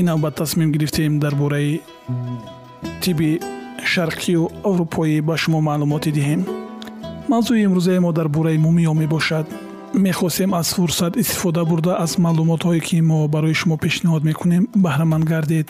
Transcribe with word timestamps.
ин 0.00 0.06
навбат 0.06 0.34
тасмим 0.34 0.72
гирифтем 0.72 1.20
дар 1.20 1.34
бораи 1.34 1.80
тиби 3.02 3.40
шарқию 3.92 4.50
аврупоӣ 4.68 5.20
ба 5.28 5.36
шумо 5.36 5.60
маълумоте 5.68 6.10
диҳем. 6.18 6.40
Мавзӯи 7.30 7.64
имрӯзаи 7.66 7.98
мо 8.04 8.10
дар 8.12 8.28
бораи 8.28 8.58
мумиё 8.64 8.92
мебошад. 8.94 9.46
Мехостем 9.94 10.54
аз 10.54 10.68
фурсат 10.74 11.16
истифода 11.22 11.64
бурда 11.64 11.92
аз 12.04 12.12
маълумотҳое 12.24 12.80
ки 12.86 12.96
мо 13.00 13.28
барои 13.34 13.54
шумо 13.60 13.76
пешниҳод 13.84 14.22
мекунем 14.28 14.64
баҳраманд 14.84 15.24
гардед. 15.32 15.66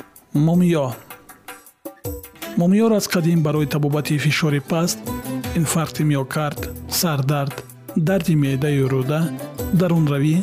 Мумиё. 0.47 0.87
Мумиёро 2.59 2.95
аз 3.01 3.07
қадим 3.15 3.41
барои 3.47 3.67
табобати 3.67 4.19
фишори 4.19 4.61
паст 4.61 4.99
инфаркти 5.59 6.03
миокард 6.11 6.61
сардард 6.89 7.55
дарди 7.97 8.35
меъдаю 8.43 8.87
рӯда 8.93 9.21
дарунравӣ 9.81 10.37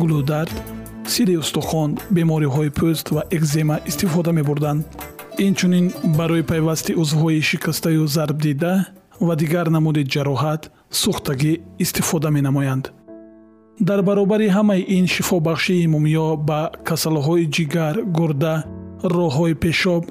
гулӯдард 0.00 0.54
сири 1.06 1.36
устухон 1.36 1.98
бемориҳои 2.10 2.70
пӯст 2.78 3.06
ва 3.14 3.22
экзема 3.30 3.76
истифода 3.86 4.32
мебурданд. 4.32 4.82
Инчунин 5.38 5.92
барои 6.18 6.42
пайвасти 6.42 6.92
узвҳои 7.02 7.40
шикастаю 7.42 8.06
зарбдида 8.06 8.74
ва 9.20 9.34
дигар 9.36 9.66
намуди 9.76 10.02
ҷароҳат 10.12 10.62
сӯхтагӣ 11.00 11.52
истифода 11.84 12.28
менамоянд. 12.36 12.84
Дар 13.88 14.00
баробари 14.02 14.48
ҳамаи 14.56 14.86
ин 14.96 15.06
шифобахшии 15.14 15.90
мумиё 15.94 16.28
ба 16.48 16.60
касалҳои 16.88 17.50
ҷигар 17.56 17.94
гурда 18.18 18.54
роҳҳои 19.16 19.54
пешоб 19.54 20.02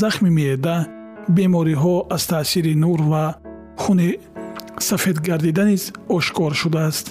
захми 0.00 0.30
меъда 0.38 0.76
бемориҳо 1.36 1.96
аз 2.14 2.22
таъсири 2.26 2.74
нур 2.74 3.00
ва 3.12 3.24
хуни 3.82 4.10
сафед 4.78 5.16
гардида 5.28 5.64
низ 5.70 5.82
ошкор 6.16 6.52
шудааст 6.62 7.06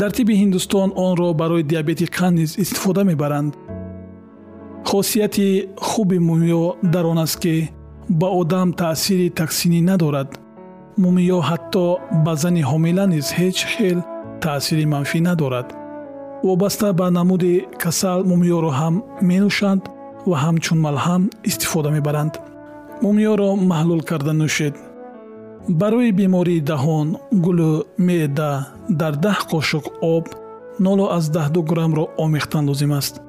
дар 0.00 0.10
тиби 0.16 0.34
ҳиндустон 0.42 0.88
онро 1.06 1.28
барои 1.40 1.62
диабети 1.70 2.06
қанд 2.16 2.34
низ 2.40 2.50
истифода 2.62 3.02
мебаранд. 3.10 3.52
Хосияти 4.88 5.48
хуби 5.76 6.18
мумиё 6.28 6.64
дар 6.94 7.04
он 7.12 7.18
аст 7.24 7.36
ки 7.42 7.70
ба 8.20 8.28
одам 8.40 8.68
таъсири 8.80 9.28
таксинӣ 9.40 9.80
надорад. 9.90 10.30
Мумиё 11.02 11.38
ҳатто 11.48 11.84
ба 12.24 12.32
зани 12.42 12.62
ҳомила 12.70 13.04
низ 13.14 13.26
ҳеҷ 13.38 13.58
хел 13.72 13.98
таъсири 14.44 14.84
манфӣ 14.92 15.20
надорад. 15.28 15.68
Вобаста 16.46 16.88
ба 16.98 17.06
намуди 17.18 17.54
касал 17.82 18.20
мумиёро 18.30 18.70
ҳам 18.80 18.94
менӯшанд 19.28 19.82
ва 20.30 20.36
ҳамчун 20.44 20.78
малҳам 20.86 21.22
истифода 21.50 21.90
мебаранд. 21.96 22.34
Мумиёро 23.04 23.50
маҳлул 23.70 24.00
карда 24.10 24.32
нӯшед 24.42 24.74
барои 25.68 26.12
бемории 26.12 26.60
даҳон 26.60 27.16
гулу 27.32 27.84
меъда 27.98 28.52
дар 29.00 29.14
даҳ 29.16 29.38
қошук 29.50 29.84
об 30.14 30.24
0 30.78 31.62
грамро 31.70 32.04
омехтан 32.24 32.68
лозим 32.68 32.92
аст. 32.92 33.20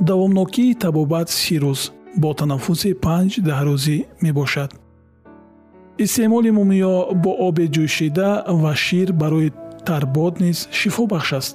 Давомнокии 0.00 0.74
табобат 0.74 1.28
си 1.30 1.56
рӯз 1.62 1.80
бо 2.16 2.34
танаффуси 2.34 2.90
панҷ 3.04 3.32
даҳрӯзӣ 3.48 3.96
мебошад. 4.22 4.70
Истеъмоли 6.04 6.50
мумиё 6.58 6.94
бо 7.22 7.30
оби 7.48 7.66
ҷӯшида 7.74 8.30
ва 8.62 8.72
шир 8.84 9.12
барои 9.12 9.52
тарбод 9.86 10.34
низ 10.40 10.58
шифобахш 10.78 11.32
аст. 11.32 11.54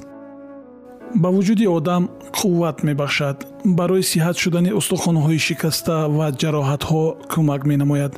Ба 1.21 1.29
вуҷуди 1.35 1.67
одам 1.77 2.03
қувват 2.37 2.77
мебахшад. 2.87 3.37
Барои 3.77 4.03
сиҳат 4.11 4.35
шудани 4.43 4.71
устухонҳои 4.79 5.39
шикаста 5.47 5.97
ва 6.17 6.27
ҷароҳатҳо 6.41 7.03
кӯмак 7.31 7.61
менамояд 7.71 8.13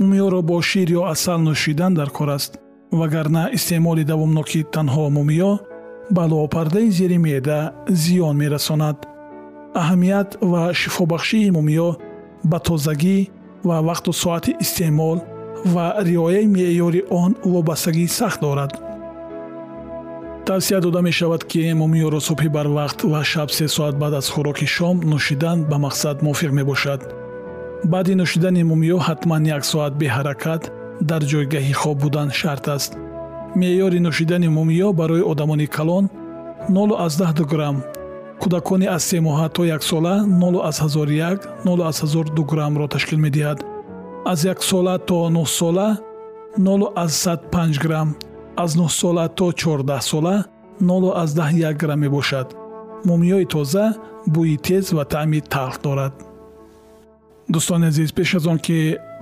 мумиёро 0.00 0.40
бо 0.42 0.56
шир 0.68 0.88
ё 0.98 1.02
асал 1.12 1.40
нӯшидан 1.46 1.92
дар 1.94 2.10
кор 2.16 2.30
аст 2.36 2.52
вагарна 2.98 3.44
истеъмоли 3.56 4.04
давомноки 4.10 4.60
танҳо 4.74 5.04
мумиё 5.16 5.52
ба 6.14 6.22
луопардаи 6.30 6.90
зери 6.98 7.18
меъда 7.18 7.58
зиён 8.02 8.36
мерасонад. 8.42 8.98
Аҳамият 9.80 10.30
ва 10.50 10.62
шифобахшии 10.80 11.50
мумиё 11.56 11.88
ба 12.50 12.58
тозагӣ 12.66 13.18
ва 13.68 13.76
вақту 13.88 14.10
соати 14.22 14.52
истеъмол 14.64 15.18
ва 15.72 15.86
риояи 16.08 16.46
меъёри 16.54 17.00
он 17.22 17.30
вобастагӣ 17.52 18.06
сахт 18.18 18.40
дорад. 18.40 18.72
Тавсия 20.46 20.80
дода 20.80 21.00
мешавад 21.08 21.42
ки 21.50 21.60
мумиёро 21.80 22.20
субҳи 22.28 22.48
барвақт 22.56 22.98
ва 23.12 23.20
шаб 23.30 23.50
се 23.56 23.66
соат 23.68 23.94
баъд 24.02 24.14
аз 24.20 24.26
хӯроки 24.32 24.66
шом 24.76 24.96
нӯшидан 25.10 25.58
ба 25.70 25.76
мақсад 25.86 26.16
мувофиқ 26.24 26.52
мебошад 26.58 27.00
баъди 27.84 28.14
нӯшидани 28.20 28.62
мумиё 28.70 28.98
ҳатман 29.06 29.42
як 29.56 29.64
соат 29.70 29.94
беҳаракат 30.00 30.62
дар 31.10 31.22
ҷойгоҳи 31.30 31.72
хоб 31.80 31.96
будан 32.02 32.28
шарт 32.40 32.68
аст. 32.76 32.92
Меъёри 33.60 34.00
нӯшидани 34.06 34.48
мумиё 34.58 34.88
барои 35.00 35.22
одамони 35.32 35.66
калон 35.66 36.04
0 36.68 37.44
грамм 37.52 37.76
кӯдакони 38.40 38.86
аз 38.96 39.02
се 39.08 39.18
моҳа 39.26 39.48
то 39.56 39.62
яксола 39.76 40.14
01 40.26 41.38
02 41.64 42.44
граммро 42.50 42.86
ташкил 42.88 43.18
медиҳад. 43.26 43.58
Аз 44.32 44.44
яксола 44.44 44.94
то 45.08 45.16
нӯҳсола 45.36 45.88
05 46.58 47.78
грамм 47.84 48.08
аз 48.56 48.70
нӯҳсола 48.80 49.24
то 49.38 49.46
чордаҳсола 49.60 50.36
01 50.80 51.74
грамм 51.82 52.00
мебошад. 52.00 52.48
Мумиёи 53.08 53.46
тоза 53.54 53.86
бӯи 54.34 54.56
тез 54.66 54.84
ва 54.96 55.04
таъми 55.04 55.40
талх 55.40 55.76
дорад 55.86 56.29
дӯстони 57.54 57.86
азиз 57.90 58.10
пеш 58.16 58.30
аз 58.38 58.46
он 58.52 58.58
ки 58.66 58.78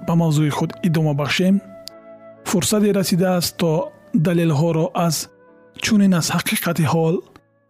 ба 0.07 0.15
мавзӯи 0.21 0.51
худ 0.57 0.71
идома 0.89 1.15
бахшем 1.15 1.55
фурсате 2.51 2.93
расидааст 2.99 3.57
то 3.61 3.73
далелҳоро 4.27 4.87
аз 5.07 5.17
чунин 5.85 6.13
аз 6.21 6.27
ҳақиқати 6.37 6.85
ҳол 6.93 7.15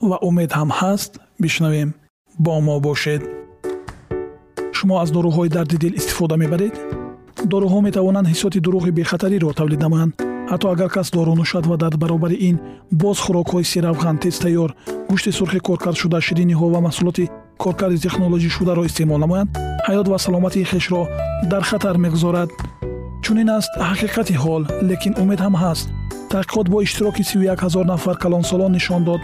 ва 0.09 0.17
умед 0.29 0.51
ҳам 0.59 0.71
ҳаст 0.81 1.13
бишнавем 1.43 1.91
бо 2.45 2.61
мо 2.67 2.77
бошед. 2.81 3.23
Шумо 4.77 4.95
аз 5.03 5.11
доруҳои 5.17 5.49
дарди 5.57 5.77
дил 5.83 5.95
истифода 6.01 6.37
мебаред. 6.43 6.75
Доруҳо 7.53 7.79
метавонанд 7.89 8.27
ҳиссоти 8.33 8.59
дурӯғи 8.67 8.91
бехатариро 8.99 9.51
тавлид 9.59 9.81
намоянд 9.85 10.13
ҳатто 10.51 10.67
агар 10.75 10.91
кас 10.97 11.11
дору 11.11 11.35
нӯшад 11.41 11.65
ва 11.71 11.77
дар 11.83 11.95
баробари 12.03 12.37
ин 12.49 12.57
боз 13.03 13.19
хӯрокҳои 13.25 13.69
сиравған 13.73 14.17
тезтайёр 14.25 14.71
гӯшти 15.11 15.31
сурхи 15.39 15.61
коркардшуда 15.69 16.19
шириниҳо 16.27 16.67
ва 16.75 16.81
маҳсулоти 16.87 17.25
коркарди 17.59 17.99
технологишударо 17.99 18.85
истеъмол 18.85 19.19
намоянд. 19.19 19.51
Ҳаёт 19.89 20.07
ва 20.09 20.19
саломатии 20.19 20.65
хешро 20.65 21.03
дар 21.53 21.63
хатар 21.63 21.97
мегузорад 22.05 22.51
чунин 23.25 23.49
аст 23.59 23.71
ҳақиқати 23.91 24.35
ҳол 24.45 24.63
лекин 24.91 25.15
умед 25.23 25.41
ҳам 25.45 25.55
ҳаст. 25.63 25.87
Таҳқиқот 26.33 26.67
бо 26.73 26.79
иштироки 26.83 27.23
31 27.23 27.59
ҳазор 27.65 27.85
нафар 27.93 28.17
калонсолон 28.19 28.73
нишон 28.73 29.05
дод. 29.05 29.21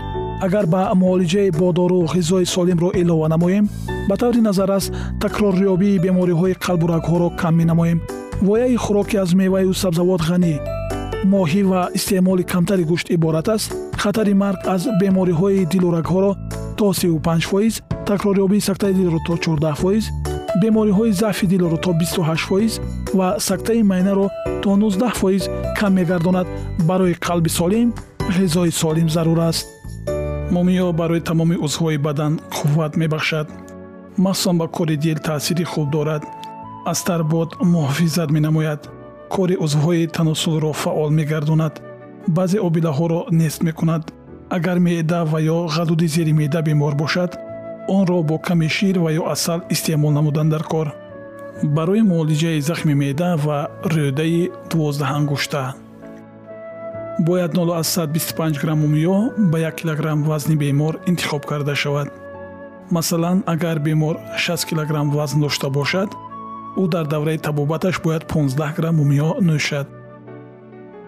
Агар 0.47 0.67
ба 0.67 0.93
муолиҷаи 0.95 1.51
бо 1.51 1.73
дору 1.73 2.07
ғизои 2.15 2.45
солимро 2.55 2.91
илова 3.01 3.29
намоем 3.29 3.65
ба 4.09 4.17
таври 4.17 4.41
назар 4.41 4.71
аст 4.71 4.93
такрорёбии 5.23 6.01
бемориҳои 6.05 6.55
қалбу 6.65 6.87
рагҳоро 6.95 7.29
кам 7.41 7.55
менамоем. 7.61 7.99
Вояи 8.47 8.77
хӯроке 8.85 9.17
аз 9.25 9.31
меваю 9.41 9.73
сабзавот 9.83 10.23
ғанӣ 10.29 10.55
моҳӣ 11.33 11.63
ва 11.71 11.83
истеъмоли 11.97 12.45
камтари 12.53 12.85
гӯшт 12.91 13.07
иборат 13.17 13.49
аст. 13.55 13.69
Хатари 14.03 14.35
марг 14.35 14.61
аз 14.75 14.83
бемориҳои 15.01 15.67
дилу 15.73 15.89
рагҳоро 15.97 16.31
то 16.76 16.93
35 16.93 17.44
фоиз 17.44 17.82
такрорёбии 18.06 18.61
сактаи 18.61 18.93
дилро 18.93 19.19
то 19.26 19.37
14 19.37 19.75
фоиз 19.82 20.05
бемориҳои 20.62 21.12
заъфи 21.12 21.47
дилро 21.47 21.76
то 21.76 21.91
28 21.91 22.37
фоиз 22.37 22.81
ва 23.15 23.37
сактаи 23.38 23.82
майнаро 23.82 24.29
то 24.62 24.76
19 24.76 25.15
фоиз 25.15 25.49
кам 25.79 25.94
мегардонад. 25.94 26.47
Барои 26.88 27.15
қалби 27.15 27.49
солим 27.49 27.93
ғизои 28.37 28.71
солим 28.71 29.09
зарур 29.09 29.38
аст. 29.38 29.67
Мумиё 30.50 30.93
барои 30.93 31.21
тамоми 31.21 31.56
узвҳои 31.56 31.99
бадан 31.99 32.41
қувват 32.56 32.97
мебахшад. 32.97 33.49
Махсусан 34.17 34.59
ба 34.59 34.69
кори 34.69 34.97
дил 34.97 35.19
таъсири 35.19 35.65
хуб 35.65 35.91
дорад. 35.91 36.23
Аз 36.87 37.05
тарбод 37.05 37.50
муҳофизат 37.61 38.31
менамояд. 38.31 38.88
Кори 39.29 39.56
узвҳои 39.65 40.06
таносулро 40.06 40.73
фаъол 40.73 41.11
мегардонад. 41.11 41.75
Баъзе 42.29 42.59
обилаҳоро 42.59 43.21
нест 43.31 43.62
мекунад 43.62 44.12
агар 44.50 44.79
меъда 44.79 45.25
ва 45.25 45.41
ё 45.41 45.67
ғадуди 45.69 46.06
зери 46.06 46.32
меъда 46.32 46.62
бемор 46.62 46.94
бошад 46.94 47.38
онро 47.88 48.23
бо 48.23 48.38
ками 48.38 48.69
шир 48.69 48.99
ва 48.99 49.12
ё 49.12 49.31
асал 49.32 49.61
истеъмол 49.70 50.11
намудан 50.11 50.49
дар 50.49 50.62
кор. 50.62 50.93
Барои 51.62 52.02
муолиҷаи 52.02 52.61
захми 52.61 52.94
меъда 52.94 53.37
ва 53.37 53.69
рӯдаи 53.85 54.50
дувоздаҳангушта 54.70 55.75
бояд 57.19 57.55
0125 57.55 58.61
грамм 58.61 58.81
мумиё 58.81 59.31
ба 59.38 59.58
1 59.58 59.76
килограмм 59.76 60.23
вазни 60.25 60.56
бемор 60.56 60.99
интихоб 61.06 61.47
карда 61.47 61.75
шавад. 61.75 62.08
Масалан 62.90 63.43
агар 63.47 63.79
бемор 63.79 64.17
60 64.37 64.69
килограмм 64.69 65.11
вазн 65.11 65.40
дошта 65.40 65.70
бошад 65.70 66.11
ӯ 66.76 66.88
дар 66.88 67.06
давраи 67.06 67.38
табобаташ 67.38 68.00
бояд 68.02 68.25
15 68.26 68.76
грамм 68.76 68.97
мумиё 68.97 69.40
нӯшад. 69.40 69.87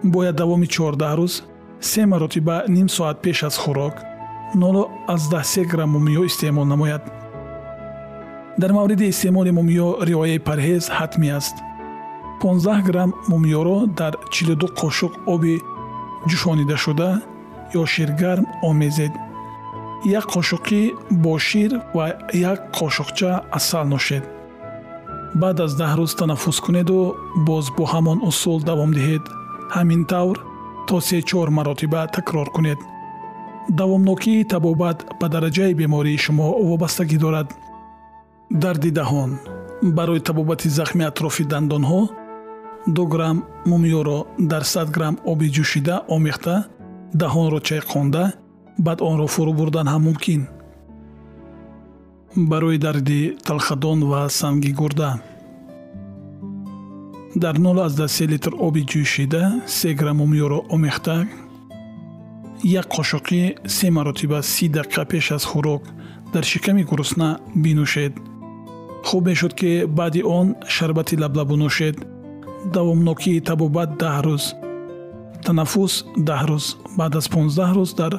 Бояд 0.03 0.37
давоми 0.37 0.67
14 0.67 1.17
рӯз 1.19 1.43
се 1.81 2.07
маротиба 2.07 2.63
ним 2.69 2.89
соат 2.89 3.23
пеш 3.23 3.43
аз 3.43 3.59
хӯрок 3.59 3.95
0 4.55 5.67
грамм 5.71 5.91
мумиё 5.91 6.25
истеъмол 6.27 6.65
намояд. 6.65 7.03
Дар 8.59 8.73
мавриди 8.73 9.05
истеъмоли 9.05 9.51
мумиё 9.51 9.89
риояи 10.07 10.39
парҳез 10.39 10.85
ҳатмӣ 10.99 11.29
аст. 11.39 11.57
15 12.41 12.83
грамм 12.89 13.11
мумиёро 13.29 13.87
дар 13.87 14.15
42 14.31 14.67
қошуқ 14.81 15.13
оби 15.27 15.55
ҷӯшонидашуда 16.29 17.11
ё 17.75 17.87
ширгарм 17.87 18.45
омезед. 18.63 19.13
Як 20.19 20.25
қошуқӣ 20.35 20.83
бо 21.11 21.39
шир 21.39 21.71
ва 21.95 22.07
як 22.33 22.61
қошуқча 22.79 23.31
асал 23.59 23.87
нӯшед 23.93 24.25
баъд 25.41 25.61
аз 25.65 25.73
даҳ 25.81 25.93
рӯз 25.99 26.13
танаффус 26.19 26.59
кунеду 26.65 26.99
боз 27.49 27.67
бо 27.77 27.85
ҳамон 27.93 28.19
усул 28.29 28.59
давом 28.71 28.91
диҳед. 28.99 29.25
Ҳамин 29.77 30.03
тавр 30.13 30.37
то 30.87 31.01
се-чор 31.01 31.49
маротиба 31.51 32.07
такрор 32.07 32.51
кунед. 32.53 32.79
Давомнокии 33.69 34.45
табобат 34.45 34.99
ба 35.21 35.29
дараҷаи 35.29 35.75
бемории 35.75 36.19
шумо 36.25 36.47
вобастагӣ 36.69 37.19
дорад. 37.19 37.49
Дарди 38.51 38.91
даҳон 38.91 39.31
барои 39.83 40.21
табобати 40.21 40.69
захми 40.69 41.05
атрофи 41.05 41.45
дандонҳо 41.53 42.01
ду 42.95 43.07
грамм 43.13 43.39
мумиёро 43.71 44.19
дар 44.51 44.65
сад 44.73 44.89
грамм 44.97 45.17
оби 45.33 45.47
ҷӯшида 45.55 45.97
омехта 46.15 46.55
даҳонро 47.21 47.59
чайқонда 47.69 48.23
баъд 48.87 48.99
онро 49.11 49.27
фурӯ 49.35 49.53
бурдан 49.59 49.87
ҳам 49.93 50.03
мумкин. 50.09 50.43
Барои 52.51 52.79
дарди 52.79 53.21
талхадон 53.47 53.99
ва 54.11 54.21
санги 54.29 54.73
гурда 54.81 55.11
дар 57.37 57.57
03 57.59 58.27
литр 58.33 58.53
оби 58.59 58.83
ҷӯшида 58.91 59.43
се 59.67 59.95
грамм 59.95 60.17
мумиёро 60.21 60.59
омехта. 60.75 61.27
Як 62.63 62.87
қошуқи 62.87 63.69
се 63.69 63.91
маротиба 63.91 64.43
си 64.43 64.71
дақиқа 64.71 65.05
пеш 65.05 65.31
аз 65.37 65.45
хӯрок 65.45 65.83
дар 66.33 66.45
шиками 66.45 66.83
гурусна 66.85 67.39
бинӯшед. 67.57 68.13
Хуб 69.05 69.27
мешуд 69.27 69.55
ки 69.55 69.85
баъди 69.87 70.23
он 70.23 70.55
шарбати 70.67 71.17
лаблабу 71.17 71.57
нӯшед 71.57 71.97
давомнокии 72.75 73.41
табобат 73.41 73.91
даҳ 74.03 74.19
рӯз 74.27 74.45
танаффус 75.45 75.95
даҳ 76.29 76.43
рӯз. 76.49 76.65
Баъд 76.99 77.17
аз 77.17 77.27
15 77.29 77.73
рӯз 77.77 77.91
дар 78.01 78.13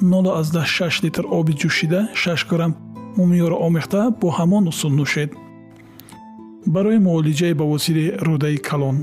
06 0.00 1.04
литр 1.04 1.24
оби 1.38 1.52
ҷӯшида 1.60 2.00
6 2.14 2.48
грамм 2.50 2.72
мумиёро 3.18 3.56
омехта 3.66 4.00
бо 4.20 4.28
ҳамон 4.38 4.64
усул 4.68 4.92
нӯшед 5.00 5.30
барои 6.66 6.98
муолиҷаи 6.98 7.54
бавосири 7.54 8.06
рӯдаи 8.26 8.56
калон. 8.68 8.96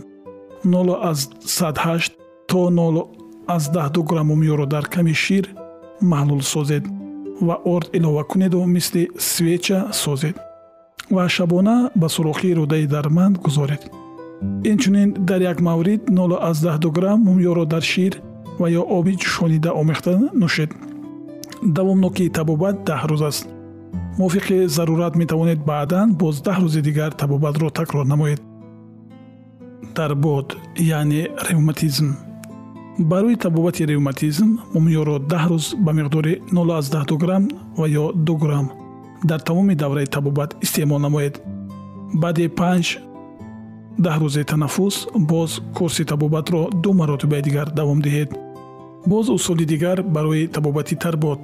08 0.64 2.12
то 2.48 2.70
12 2.70 4.04
грамм 4.04 4.28
мумиёро 4.28 4.66
дар 4.66 4.86
ками 4.86 5.14
шир 5.14 5.46
маҳлул 6.02 6.42
созед 6.42 6.84
ва 7.42 7.56
орд 7.66 7.90
илова 7.94 8.24
кунеду 8.24 8.64
мисли 8.66 9.10
свеча 9.18 9.88
созед 9.92 10.36
ва 11.12 11.30
шабона 11.30 11.92
ба 11.96 12.10
сурохии 12.10 12.54
рӯдаи 12.60 12.86
дарманд 12.88 13.38
гузоред. 13.38 13.82
Инчунин 14.64 15.10
дар 15.30 15.42
як 15.42 15.60
маврид 15.62 16.02
02 16.10 16.92
грамм 16.92 17.20
мумиёро 17.28 17.66
дар 17.66 17.82
шир 17.82 18.22
ва 18.60 18.68
ё 18.70 18.82
оби 18.98 19.14
ҷӯшонида 19.22 19.72
омехта 19.72 20.14
нӯшед. 20.42 20.72
Давомнокии 21.64 22.30
табобат 22.30 22.76
даҳ 22.88 23.02
рӯз 23.12 23.24
аст 23.30 23.48
мувофиқи 24.20 24.68
зарурат 24.68 25.16
метавонед 25.16 25.60
баъдан 25.70 26.08
боз 26.22 26.36
даҳ 26.42 26.58
рӯзи 26.64 26.82
дигар 26.82 27.12
табобатро 27.12 27.70
такрор 27.70 28.06
намоед. 28.06 28.42
Дарбод 29.96 30.58
яъне 30.78 31.28
ревматизм. 31.50 32.08
Барои 33.00 33.36
табобати 33.36 33.84
ревматизм 33.92 34.50
мумиёро 34.74 35.16
даҳ 35.32 35.44
рӯз 35.52 35.66
ба 35.86 35.92
миқдори 36.00 36.34
02 36.52 37.18
грамм 37.24 37.44
ва 37.78 37.88
ё 38.02 38.06
2 38.14 38.38
грамм 38.44 38.68
дар 39.24 39.40
тамоми 39.40 39.76
давраи 39.76 40.06
табобат 40.06 40.56
истеъмол 40.62 41.00
намоед. 41.00 41.42
Баъди 42.14 42.46
панҷ 42.60 42.86
даҳ 44.06 44.18
рӯзи 44.24 44.44
танаффус 44.52 44.96
боз 45.32 45.52
курси 45.76 46.04
табобатро 46.12 46.62
ду 46.84 46.90
маротибаи 46.94 47.42
дигар 47.42 47.68
давом 47.80 48.00
диҳед. 48.06 48.30
Боз 49.12 49.30
усули 49.30 49.66
дигар 49.66 49.98
барои 50.16 50.48
табобати 50.48 50.96
тарбод 50.96 51.40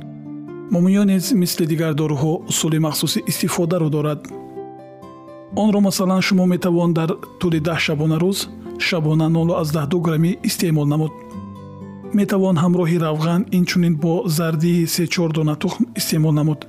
мумиё 0.72 1.04
низ 1.04 1.32
мисли 1.32 1.66
дигар 1.66 1.94
доруҳо 1.94 2.31
усули 2.50 2.80
махсуси 2.80 3.19
истифодаро 3.28 3.90
дорад. 3.90 4.28
Онро 5.56 5.80
масалан 5.80 6.22
шумо 6.22 6.45
метавон 6.45 6.94
дар 6.94 7.10
тӯли 7.40 7.60
даҳ 7.68 7.80
шабона 7.86 8.18
рӯз 8.24 8.40
шабона 8.88 9.28
02 9.30 10.00
граммӣ 10.06 10.31
истеъмол 10.48 10.86
намуд. 10.94 11.14
Метавон 12.19 12.56
ҳамроҳи 12.64 12.98
равған 13.06 13.42
инчунин 13.57 13.95
бо 14.04 14.14
зардии 14.38 14.88
се-чор 14.95 15.30
дона 15.38 15.56
тухм 15.56 15.84
истеъмол 16.00 16.34
намуд. 16.40 16.60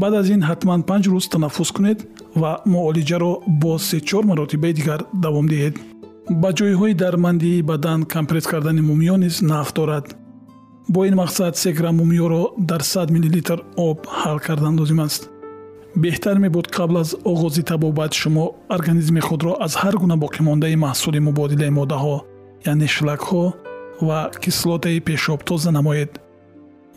Баъд 0.00 0.14
аз 0.20 0.28
ин 0.34 0.42
ҳатман 0.50 0.80
панҷ 0.88 1.04
рӯз 1.12 1.26
танаффус 1.32 1.70
кунед 1.76 1.98
ва 2.40 2.52
муолиҷаро 2.72 3.32
бо 3.62 3.72
се-чор 3.78 4.24
маротибаи 4.30 4.72
дигар 4.78 5.00
давом 5.24 5.46
диҳед. 5.52 5.74
Ба 6.42 6.50
ҷойҳои 6.58 6.94
дармандии 6.94 7.62
бадан 7.70 8.00
компресс 8.14 8.46
кардани 8.52 8.82
мумиё 8.90 9.16
низ 9.24 9.36
нафъ 9.50 9.72
дорад 9.78 10.06
бо 10.92 11.06
ин 11.08 11.14
мақсад 11.16 11.56
се 11.56 11.72
грамм 11.72 11.96
мумиёро 11.96 12.52
дар 12.58 12.82
100 12.82 13.10
миллилитр 13.10 13.64
об 13.76 13.98
ҳал 14.06 14.38
кардан 14.46 14.78
лозим 14.78 15.00
аст. 15.00 15.30
Беҳтар 15.96 16.36
мебуд 16.38 16.66
қабл 16.76 17.00
аз 17.00 17.16
оғози 17.24 17.62
табобат 17.64 18.12
шумо 18.12 18.44
организми 18.68 19.20
худро 19.20 19.56
аз 19.60 19.72
ҳар 19.76 19.94
гуна 19.96 20.16
боқимондаи 20.24 20.76
маҳсули 20.76 21.20
мубодилаи 21.28 21.70
моддаҳо 21.78 22.16
яъне 22.70 22.88
шлакҳо 22.96 23.44
ва 24.06 24.30
кислотаи 24.42 25.00
пешоб 25.00 25.40
тоза 25.44 25.70
намоед. 25.72 26.20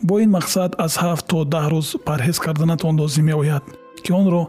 Бо 0.02 0.14
ин 0.24 0.30
мақсад 0.38 0.70
аз 0.84 0.92
ҳафт 1.02 1.26
то 1.30 1.38
даҳ 1.54 1.66
рӯз 1.72 1.88
парҳез 2.08 2.36
карданатон 2.44 2.94
лозим 3.00 3.24
меояд 3.30 3.64
ки 4.04 4.10
онро 4.20 4.42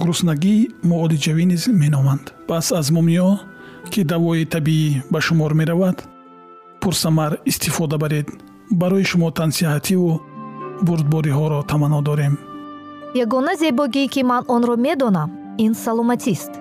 гуруснагии 0.00 0.70
муолиҷавӣ 0.90 1.44
низ 1.52 1.62
меноманд. 1.82 2.24
Пас 2.48 2.66
аз 2.78 2.86
мумиё 2.96 3.28
ки 3.92 4.00
давои 4.12 4.44
табиӣ 4.54 5.02
ба 5.12 5.18
шумор 5.26 5.52
меравад 5.60 5.96
пурсамар 6.80 7.32
истифода 7.50 7.98
баред 8.04 8.28
барои 8.80 9.04
шумо 9.10 9.28
тансиҳативу 9.38 10.10
бурдбориҳоро 10.86 11.60
таманно 11.70 12.00
дорем. 12.08 12.34
Ягона 13.24 13.52
зебогӣ 13.62 14.04
ки 14.12 14.22
ман 14.30 14.42
онро 14.54 14.76
медонам 14.86 15.30
ин 15.64 15.72
саломатист. 15.84 16.52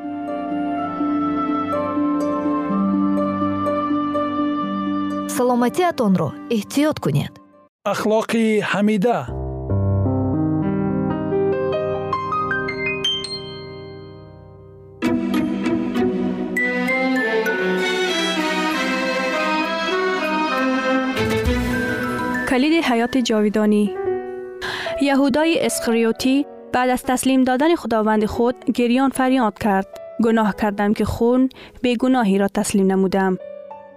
Саломатиатонро 5.36 6.30
эҳтиёт 6.56 6.98
кунед. 7.04 7.34
Ахлоқи 7.94 8.44
ҳамида 8.72 9.18
کلید 22.52 22.84
حیات 22.84 23.18
جاویدانی. 23.18 23.96
یهودای 25.02 25.66
اسخریوتی 25.66 26.46
بعد 26.74 26.90
از 26.90 27.04
تسلیم 27.04 27.44
دادن 27.44 27.76
خداوند 27.76 28.26
خود 28.26 28.56
گریان 28.74 29.10
فریاد 29.10 29.60
کرد. 29.60 29.88
گناه 30.24 30.56
کردم 30.56 30.94
که 30.94 31.06
خون 31.06 31.50
به 31.82 31.96
گناهی 31.96 32.38
را 32.38 32.48
تسلیم 32.48 32.92
نمودم. 32.92 33.38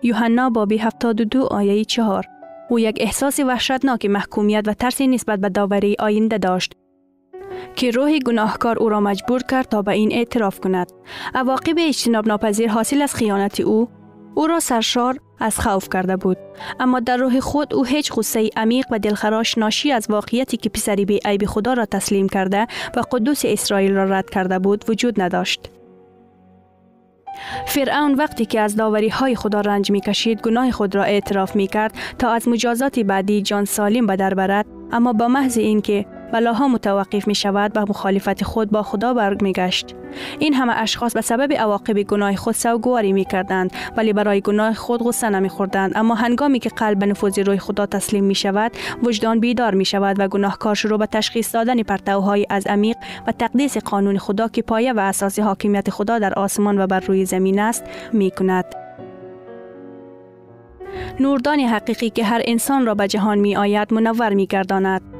یوحنا 0.03 0.51
بابی 0.51 0.79
72 0.79 1.43
آیه 1.43 1.85
4 1.85 2.25
او 2.71 2.79
یک 2.79 2.97
احساس 3.01 3.41
وحشتناک 3.41 4.07
محکومیت 4.07 4.63
و 4.67 4.75
ترس 4.75 5.01
نسبت 5.01 5.39
به 5.39 5.49
داوری 5.49 5.97
آینده 5.99 6.39
داشت 6.39 6.73
که 7.77 7.91
روح 7.91 8.19
گناهکار 8.19 8.79
او 8.79 8.89
را 8.89 9.01
مجبور 9.01 9.43
کرد 9.43 9.69
تا 9.69 9.83
به 9.83 9.93
این 9.93 10.13
اعتراف 10.13 10.61
کند. 10.61 10.87
عواقب 11.35 11.75
اجتناب 11.79 12.29
ناپذیر 12.29 12.69
حاصل 12.69 13.03
از 13.03 13.15
خیانت 13.15 13.61
او 13.61 13.89
او 14.35 14.47
را 14.47 14.61
سرشار 14.61 15.19
از 15.41 15.61
خوف 15.61 15.89
کرده 15.93 16.17
بود. 16.17 16.37
اما 16.81 17.01
در 17.01 17.17
روح 17.17 17.41
خود 17.41 17.75
او 17.75 17.85
هیچ 17.85 18.13
غصه 18.13 18.51
عمیق 18.57 18.87
و 18.91 18.99
دلخراش 18.99 19.59
ناشی 19.59 19.93
از 19.93 20.07
واقعیتی 20.11 20.57
که 20.57 20.69
پسری 20.69 21.05
بی 21.05 21.21
عیب 21.25 21.45
خدا 21.45 21.73
را 21.73 21.85
تسلیم 21.85 22.29
کرده 22.29 22.67
و 22.97 23.03
قدوس 23.13 23.43
اسرائیل 23.45 23.95
را 23.95 24.05
رد 24.05 24.31
کرده 24.31 24.59
بود 24.59 24.85
وجود 24.89 25.23
نداشت. 25.23 25.71
فرعون 27.67 28.15
وقتی 28.15 28.47
که 28.47 28.61
از 28.61 28.77
داوری 28.77 29.09
های 29.09 29.35
خدا 29.35 29.61
رنج 29.61 29.91
می 29.91 30.01
کشید 30.01 30.41
گناه 30.41 30.71
خود 30.71 30.95
را 30.95 31.03
اعتراف 31.03 31.57
می 31.57 31.67
کرد 31.67 31.95
تا 32.19 32.31
از 32.31 32.49
مجازات 32.49 32.99
بعدی 32.99 33.43
جان 33.43 33.65
سالم 33.65 34.07
به 34.07 34.17
در 34.17 34.35
برد. 34.35 34.67
اما 34.93 35.13
با 35.13 35.29
محض 35.29 35.59
اینکه 35.59 36.07
بلاها 36.35 36.69
متوقف 36.69 37.29
می 37.29 37.35
شود 37.35 37.73
و 37.75 37.81
مخالفت 37.89 38.45
خود 38.45 38.71
با 38.71 38.83
خدا 38.83 39.15
برگ 39.15 39.43
می 39.43 39.53
گشت. 39.53 39.95
این 40.39 40.55
همه 40.55 40.73
اشخاص 40.77 41.15
به 41.15 41.21
سبب 41.21 41.53
عواقب 41.53 42.03
گناه 42.03 42.37
خود 42.37 42.55
سوگواری 42.55 43.13
می 43.13 43.25
کردند 43.25 43.73
ولی 43.97 44.13
برای 44.13 44.41
گناه 44.41 44.75
خود 44.75 45.03
غصه 45.03 45.31
نمی 45.31 45.49
خوردند 45.49 45.93
اما 45.97 46.15
هنگامی 46.15 46.59
که 46.59 46.69
قلب 46.69 46.99
به 46.99 47.07
نفوذ 47.07 47.39
روی 47.39 47.59
خدا 47.59 47.87
تسلیم 47.87 48.25
می 48.25 48.35
شود 48.35 48.73
وجدان 49.03 49.41
بیدار 49.41 49.75
می 49.75 49.85
شود 49.85 50.17
و 50.21 50.29
گناهکار 50.29 50.75
شروع 50.75 50.99
به 50.99 51.07
تشخیص 51.07 51.55
دادن 51.55 51.83
پرتوهای 51.83 52.47
از 52.51 52.67
عمیق 52.67 52.97
و 53.27 53.33
تقدیس 53.33 53.79
قانون 53.79 54.19
خدا 54.19 54.49
که 54.49 54.63
پایه 54.63 54.93
و 54.93 55.01
اساس 55.01 55.39
حاکمیت 55.39 55.91
خدا 55.91 56.19
در 56.19 56.35
آسمان 56.35 56.79
و 56.79 56.87
بر 56.87 57.01
روی 57.01 57.25
زمین 57.25 57.59
است 57.59 57.85
می 58.13 58.31
کند. 58.31 58.65
نوردان 61.21 61.61
حقیقی 61.61 62.11
که 62.11 62.25
هر 62.25 62.43
انسان 62.45 62.87
را 62.87 62.95
به 62.95 63.09
جهان 63.09 63.39
می 63.39 63.57
آید 63.57 63.95
منور 63.95 64.35
می 64.35 64.47
گرداند. 64.47 65.14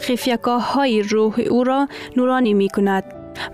خفیگاه 0.00 0.72
های 0.72 1.02
روح 1.02 1.40
او 1.50 1.64
را 1.64 1.88
نورانی 2.16 2.54
می 2.54 2.68
کند 2.68 3.04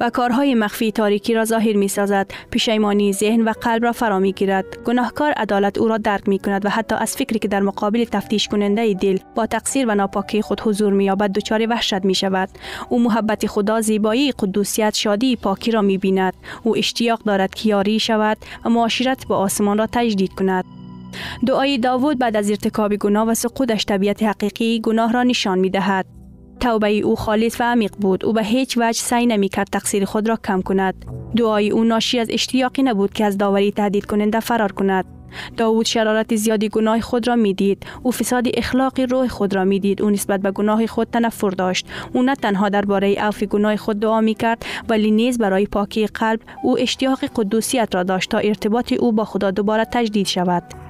و 0.00 0.11
کارهای 0.11 0.54
مخفی 0.54 0.92
تاریکی 0.92 1.35
را 1.35 1.44
ظاهر 1.44 1.76
می 1.76 1.88
سازد 1.88 2.30
پشیمانی 2.52 3.12
ذهن 3.12 3.40
و 3.40 3.52
قلب 3.61 3.85
را 3.85 3.92
فرا 3.92 4.18
می 4.18 4.33
گیرد 4.33 4.78
گناهکار 4.85 5.33
عدالت 5.33 5.78
او 5.78 5.88
را 5.88 5.99
درک 5.99 6.28
می 6.28 6.38
کند 6.38 6.66
و 6.66 6.68
حتی 6.68 6.94
از 6.94 7.16
فکری 7.16 7.38
که 7.38 7.49
در 7.49 7.61
مقابل 7.61 8.04
تفتیش 8.04 8.49
کننده 8.49 8.94
دل 8.94 9.18
با 9.35 9.47
تقصیر 9.47 9.88
و 9.88 9.94
ناپاکی 9.94 10.42
خود 10.42 10.61
حضور 10.61 10.92
می 10.92 11.04
یابد 11.04 11.33
دچار 11.33 11.66
وحشت 11.71 12.04
می 12.04 12.14
شود 12.14 12.49
او 12.88 13.02
محبت 13.02 13.47
خدا 13.47 13.80
زیبایی 13.80 14.33
قدوسیت 14.33 14.94
شادی 14.94 15.37
پاکی 15.37 15.71
را 15.71 15.83
می 15.83 15.99
بیند 15.99 16.35
او 16.62 16.76
اشتیاق 16.76 17.23
دارد 17.23 17.54
که 17.54 17.68
یاری 17.68 17.99
شود 18.00 18.38
و 18.64 18.68
معاشرت 18.68 19.26
با 19.26 19.37
آسمان 19.37 19.78
را 19.78 19.87
تجدید 19.92 20.35
کند. 20.35 20.83
دعای 21.47 21.78
داوود 21.78 22.18
بعد 22.18 22.37
از 22.37 22.50
ارتکاب 22.50 22.97
گناه 22.97 23.28
و 23.28 23.35
سقوطش 23.35 23.85
طبیعت 23.85 24.23
حقیقی 24.23 24.80
گناه 24.80 25.12
را 25.12 25.23
نشان 25.23 25.59
می 25.59 25.71
دهد. 25.71 26.06
توبه 26.61 26.99
او 26.99 27.16
خالص 27.16 27.61
و 27.61 27.64
عمیق 27.64 27.92
بود. 28.00 28.25
او 28.25 28.33
به 28.33 28.42
هیچ 28.42 28.78
وجه 28.78 29.00
سعی 29.00 29.26
نمی 29.26 29.49
کرد 29.49 29.68
تقصیر 29.73 30.04
خود 30.04 30.28
را 30.28 30.38
کم 30.44 30.62
کند. 30.62 31.04
دعای 31.37 31.71
او 31.71 31.85
ناشی 31.85 32.18
از 32.18 32.28
اشتیاقی 32.30 32.83
نبود 32.83 33.12
که 33.12 33.25
از 33.25 33.38
داوری 33.38 33.73
تهدید 33.73 34.04
کننده 34.04 34.40
فرار 34.40 34.73
کند. 34.73 35.04
داوود 35.56 35.87
شرارت 35.87 36.37
زیادی 36.37 36.68
گناه 36.68 37.00
خود 37.00 37.28
را 37.28 37.37
می‌دید. 37.37 37.87
او 38.02 38.11
فساد 38.11 38.44
اخلاقی 38.54 39.06
روح 39.06 39.28
خود 39.28 39.54
را 39.54 39.64
می‌دید. 39.64 40.02
او 40.02 40.11
نسبت 40.11 40.40
به 40.40 40.50
گناه 40.50 40.87
خود 40.87 41.09
تنفر 41.12 41.50
داشت. 41.50 41.87
او 42.12 42.23
نه 42.23 42.35
تنها 42.35 42.68
درباره 42.68 43.14
عفو 43.14 43.47
گناه 43.47 43.76
خود 43.76 44.00
دعا 44.00 44.21
می 44.21 44.35
کرد 44.35 44.66
ولی 44.88 45.11
نیز 45.11 45.38
برای 45.38 45.66
پاکی 45.66 46.06
قلب 46.06 46.40
او 46.62 46.78
اشتیاق 46.78 47.25
قدوسیت 47.37 47.94
را 47.94 48.02
داشت 48.02 48.30
تا 48.30 48.38
ارتباط 48.38 48.92
او 48.92 49.12
با 49.12 49.25
خدا 49.25 49.50
دوباره 49.50 49.85
تجدید 49.85 50.26
شود. 50.26 50.83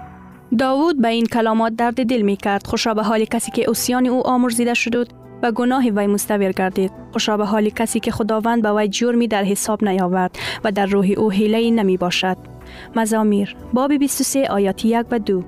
داوود 0.58 1.02
به 1.02 1.08
این 1.08 1.26
کلامات 1.26 1.76
درد 1.76 2.06
دل 2.06 2.22
می 2.22 2.36
کرد 2.36 2.66
خوشا 2.66 2.94
به 2.94 3.02
حال 3.02 3.24
کسی 3.24 3.50
که 3.50 3.64
اوسیان 3.68 4.06
او 4.06 4.26
آمرزیده 4.26 4.74
شد 4.74 5.08
و 5.42 5.52
گناه 5.52 5.84
وی 5.84 6.06
مستویر 6.06 6.52
گردید. 6.52 6.92
خوشا 7.12 7.36
به 7.36 7.44
حال 7.44 7.68
کسی 7.68 8.00
که 8.00 8.10
خداوند 8.10 8.62
به 8.62 8.72
وی 8.72 8.88
جرمی 8.88 9.28
در 9.28 9.44
حساب 9.44 9.84
نیاورد 9.84 10.38
و 10.64 10.72
در 10.72 10.86
روح 10.86 11.10
او 11.16 11.30
حیله 11.30 11.70
نمی 11.70 11.96
باشد. 11.96 12.36
مزامیر 12.96 13.56
باب 13.72 13.92
23 13.92 14.46
آیات 14.50 14.84
1 14.84 15.06
و 15.10 15.18
2 15.18 15.44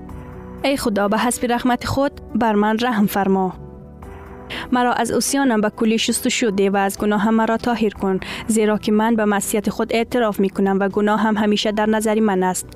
ای 0.63 0.77
خدا 0.77 1.07
به 1.07 1.17
حسب 1.17 1.51
رحمت 1.51 1.85
خود 1.85 2.11
بر 2.35 2.53
من 2.53 2.77
رحم 2.81 3.05
فرما. 3.05 3.53
مرا 4.71 4.93
از 4.93 5.11
اوسیانم 5.11 5.61
به 5.61 5.69
کلی 5.69 5.97
شستشو 5.97 6.49
ده 6.49 6.69
و 6.69 6.77
از 6.77 6.97
گناه 6.97 7.29
مرا 7.29 7.57
طاهر 7.57 7.89
کن 7.89 8.19
زیرا 8.47 8.77
که 8.77 8.91
من 8.91 9.15
به 9.15 9.25
معصیت 9.25 9.69
خود 9.69 9.93
اعتراف 9.93 10.39
می 10.39 10.49
کنم 10.49 10.77
و 10.79 10.89
گناه 10.89 11.19
هم 11.19 11.37
همیشه 11.37 11.71
در 11.71 11.85
نظر 11.85 12.19
من 12.19 12.43
است. 12.43 12.67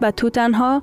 به 0.00 0.10
تو 0.10 0.30
تنها 0.30 0.82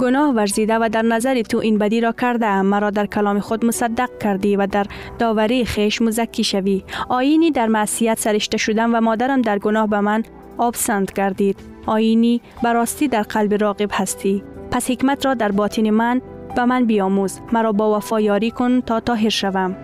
گناه 0.00 0.34
ورزیده 0.34 0.78
و 0.78 0.88
در 0.92 1.02
نظر 1.02 1.42
تو 1.42 1.58
این 1.58 1.78
بدی 1.78 2.00
را 2.00 2.12
کرده 2.12 2.62
مرا 2.62 2.90
در 2.90 3.06
کلام 3.06 3.40
خود 3.40 3.64
مصدق 3.64 4.18
کردی 4.20 4.56
و 4.56 4.66
در 4.66 4.86
داوری 5.18 5.64
خیش 5.64 6.02
مزکی 6.02 6.44
شوی. 6.44 6.84
آینی 7.08 7.50
در 7.50 7.66
معصیت 7.66 8.18
سرشته 8.18 8.56
شدم 8.56 8.94
و 8.94 9.00
مادرم 9.00 9.42
در 9.42 9.58
گناه 9.58 9.86
به 9.86 10.00
من 10.00 10.22
آبسند 10.58 11.12
کردید 11.12 11.56
آینی 11.86 12.40
براستی 12.62 13.08
در 13.08 13.22
قلب 13.22 13.54
راقب 13.54 13.90
هستی. 13.92 14.42
پس 14.70 14.90
حکمت 14.90 15.26
را 15.26 15.34
در 15.34 15.52
باطن 15.52 15.90
من 15.90 16.20
به 16.56 16.64
من 16.64 16.84
بیاموز. 16.84 17.40
مرا 17.52 17.72
با 17.72 17.96
وفا 17.96 18.20
یاری 18.20 18.50
کن 18.50 18.80
تا 18.80 19.00
طاهر 19.00 19.28
شوم. 19.28 19.76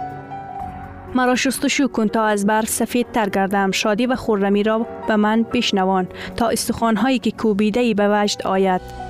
مرا 1.14 1.35
شستشو 1.35 1.88
کن 1.88 2.09
تا 2.09 2.25
از 2.25 2.47
بر 2.47 2.62
سفید 2.62 3.07
تر 3.12 3.28
گردم. 3.28 3.71
شادی 3.71 4.07
و 4.07 4.16
خورمی 4.16 4.62
را 4.62 4.87
به 5.09 5.16
من 5.16 5.47
بشنوان 5.52 6.09
تا 6.37 6.49
استخوانهایی 6.49 7.18
که 7.18 7.30
کوبیده 7.30 7.80
ای 7.80 7.95
به 7.95 8.09
وجد 8.23 8.42
آید. 8.47 9.07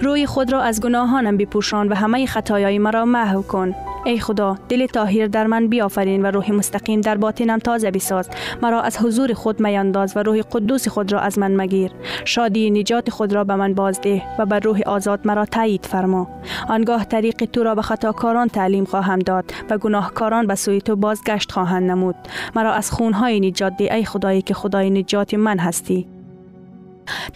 روی 0.00 0.26
خود 0.26 0.52
را 0.52 0.62
از 0.62 0.80
گناهانم 0.80 1.36
بپوشان 1.36 1.88
و 1.88 1.94
همه 1.94 2.26
خطایای 2.26 2.78
مرا 2.78 3.04
محو 3.04 3.42
کن. 3.42 3.74
ای 4.04 4.18
خدا 4.18 4.56
دل 4.68 4.86
طاهر 4.86 5.26
در 5.26 5.46
من 5.46 5.66
بیافرین 5.66 6.22
و 6.22 6.30
روح 6.30 6.52
مستقیم 6.52 7.00
در 7.00 7.16
باطنم 7.16 7.58
تازه 7.58 7.90
بساز. 7.90 8.28
مرا 8.62 8.82
از 8.82 8.98
حضور 8.98 9.32
خود 9.32 9.60
میانداز 9.60 10.16
و 10.16 10.22
روح 10.22 10.42
قدوس 10.52 10.88
خود 10.88 11.12
را 11.12 11.20
از 11.20 11.38
من 11.38 11.56
مگیر. 11.56 11.90
شادی 12.24 12.70
نجات 12.70 13.10
خود 13.10 13.32
را 13.32 13.44
به 13.44 13.56
من 13.56 13.74
بازده 13.74 14.22
و 14.38 14.46
بر 14.46 14.60
روح 14.60 14.80
آزاد 14.86 15.20
مرا 15.24 15.44
تایید 15.44 15.86
فرما. 15.86 16.28
آنگاه 16.68 17.04
طریق 17.04 17.44
تو 17.44 17.62
را 17.62 17.74
به 17.74 17.82
خطاکاران 17.82 18.48
تعلیم 18.48 18.84
خواهم 18.84 19.18
داد 19.18 19.44
و 19.70 19.78
گناهکاران 19.78 20.46
به 20.46 20.54
سوی 20.54 20.80
تو 20.80 20.96
بازگشت 20.96 21.52
خواهند 21.52 21.90
نمود. 21.90 22.16
مرا 22.56 22.72
از 22.72 22.90
خونهای 22.90 23.40
نجات 23.40 23.76
ده 23.76 23.94
ای 23.94 24.04
خدایی 24.04 24.42
که 24.42 24.54
خدای 24.54 24.90
نجات 24.90 25.34
من 25.34 25.58
هستی. 25.58 26.15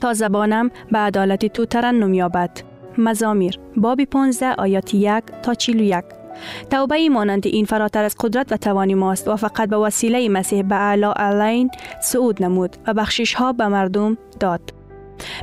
تا 0.01 0.13
زبانم 0.13 0.71
به 0.93 0.99
عدالت 0.99 1.47
تو 1.47 1.65
ترنم 1.65 2.15
یابد 2.15 2.51
مزامیر 2.99 3.59
باب 3.77 4.05
15 4.05 4.55
آیات 4.55 4.95
1 4.95 5.25
تا 5.43 5.55
41 5.55 6.05
توبه 6.71 7.09
مانند 7.09 7.47
این 7.47 7.65
فراتر 7.65 8.05
از 8.05 8.17
قدرت 8.21 8.53
و 8.53 8.57
توانی 8.57 8.95
ماست 8.95 9.29
و 9.29 9.37
فقط 9.37 9.69
به 9.69 9.77
وسیله 9.77 10.29
مسیح 10.29 10.63
به 10.63 10.75
اعلا 10.75 11.13
علین 11.13 11.71
صعود 12.03 12.43
نمود 12.43 12.77
و 12.87 12.95
بخشش 12.95 13.35
ها 13.35 13.53
به 13.53 13.69
مردم 13.69 14.19
داد. 14.41 14.80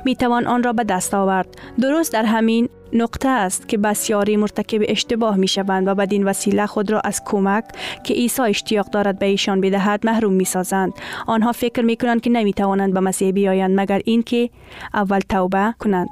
می 0.06 0.16
توان 0.16 0.48
آن 0.48 0.64
را 0.64 0.74
به 0.74 0.84
دست 0.84 1.14
آورد. 1.14 1.48
درست 1.82 2.14
در 2.14 2.26
همین 2.26 2.70
نقطه 2.94 3.30
است 3.30 3.68
که 3.68 3.78
بسیاری 3.78 4.38
مرتکب 4.38 4.82
اشتباه 4.88 5.36
می 5.36 5.48
شوند 5.48 5.88
و 5.88 5.96
بدین 5.96 6.24
وسیله 6.24 6.66
خود 6.66 6.92
را 6.92 7.00
از 7.00 7.22
کمک 7.26 7.64
که 8.04 8.14
عیسی 8.14 8.42
اشتیاق 8.42 8.90
دارد 8.90 9.20
به 9.20 9.26
ایشان 9.26 9.62
بدهد 9.62 10.06
محروم 10.06 10.34
می 10.34 10.46
سازند. 10.46 10.94
آنها 11.28 11.52
فکر 11.52 11.82
می 11.82 11.96
کنند 11.96 12.22
که 12.22 12.30
نمی 12.30 12.54
توانند 12.54 12.94
به 12.94 13.00
مسیح 13.00 13.32
بیایند 13.32 13.80
مگر 13.80 14.02
اینکه 14.06 14.50
اول 14.94 15.20
توبه 15.20 15.74
کنند. 15.80 16.10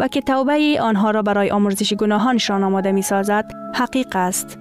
و 0.00 0.08
که 0.08 0.20
توبه 0.20 0.78
آنها 0.80 1.10
را 1.10 1.22
برای 1.22 1.50
آمرزش 1.50 1.94
گناهانشان 1.94 2.64
آماده 2.64 2.92
می 2.92 3.02
سازد 3.02 3.44
حقیق 3.74 4.16
است. 4.16 4.58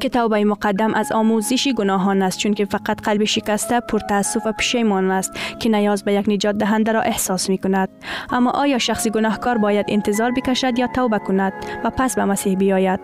که 0.00 0.08
توبه 0.08 0.44
مقدم 0.44 0.94
از 0.94 1.12
آموزش 1.12 1.68
گناهان 1.68 2.22
است 2.22 2.38
چون 2.38 2.54
که 2.54 2.64
فقط 2.64 3.02
قلب 3.02 3.24
شکسته 3.24 3.80
پرتاسف 3.80 4.46
و 4.46 4.52
پشیمان 4.52 5.10
است 5.10 5.32
که 5.60 5.68
نیاز 5.68 6.04
به 6.04 6.12
یک 6.12 6.28
نجات 6.28 6.58
دهنده 6.58 6.92
را 6.92 7.00
احساس 7.00 7.48
می 7.48 7.58
کند 7.58 7.88
اما 8.30 8.50
آیا 8.50 8.78
شخص 8.78 9.08
گناهکار 9.08 9.58
باید 9.58 9.86
انتظار 9.88 10.30
بکشد 10.30 10.78
یا 10.78 10.86
توبه 10.86 11.18
کند؟ 11.18 11.52
و 11.84 11.90
پس 11.90 12.14
به 12.14 12.24
مسیح 12.24 12.56
بیاید. 12.56 13.00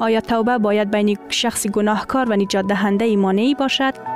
آیا 0.00 0.20
توبه 0.20 0.58
باید 0.58 0.90
بین 0.90 1.18
شخص 1.28 1.66
گناهکار 1.66 2.30
و 2.30 2.36
نجات 2.36 2.66
دهنده 2.66 3.04
ایمانی 3.04 3.54
باشد؟ 3.54 4.15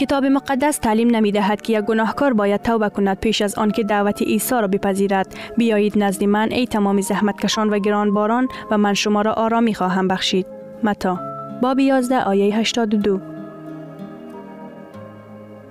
کتاب 0.00 0.24
مقدس 0.24 0.78
تعلیم 0.78 1.16
نمی 1.16 1.32
دهد 1.32 1.62
که 1.62 1.72
یک 1.78 1.84
گناهکار 1.84 2.32
باید 2.32 2.62
توبه 2.62 2.88
کند 2.88 3.20
پیش 3.20 3.42
از 3.42 3.54
آنکه 3.54 3.82
دعوت 3.82 4.22
عیسی 4.22 4.54
را 4.54 4.68
بپذیرد 4.68 5.34
بیایید 5.56 5.98
نزد 5.98 6.24
من 6.24 6.48
ای 6.50 6.66
تمام 6.66 7.00
زحمتکشان 7.00 7.70
و 7.70 7.78
گرانباران 7.78 8.48
و 8.70 8.78
من 8.78 8.94
شما 8.94 9.22
را 9.22 9.32
آرامی 9.32 9.74
خواهم 9.74 10.08
بخشید 10.08 10.46
متا 10.82 11.18
باب 11.62 11.78
11 11.78 12.22
آیه 12.22 12.56
82 12.56 13.20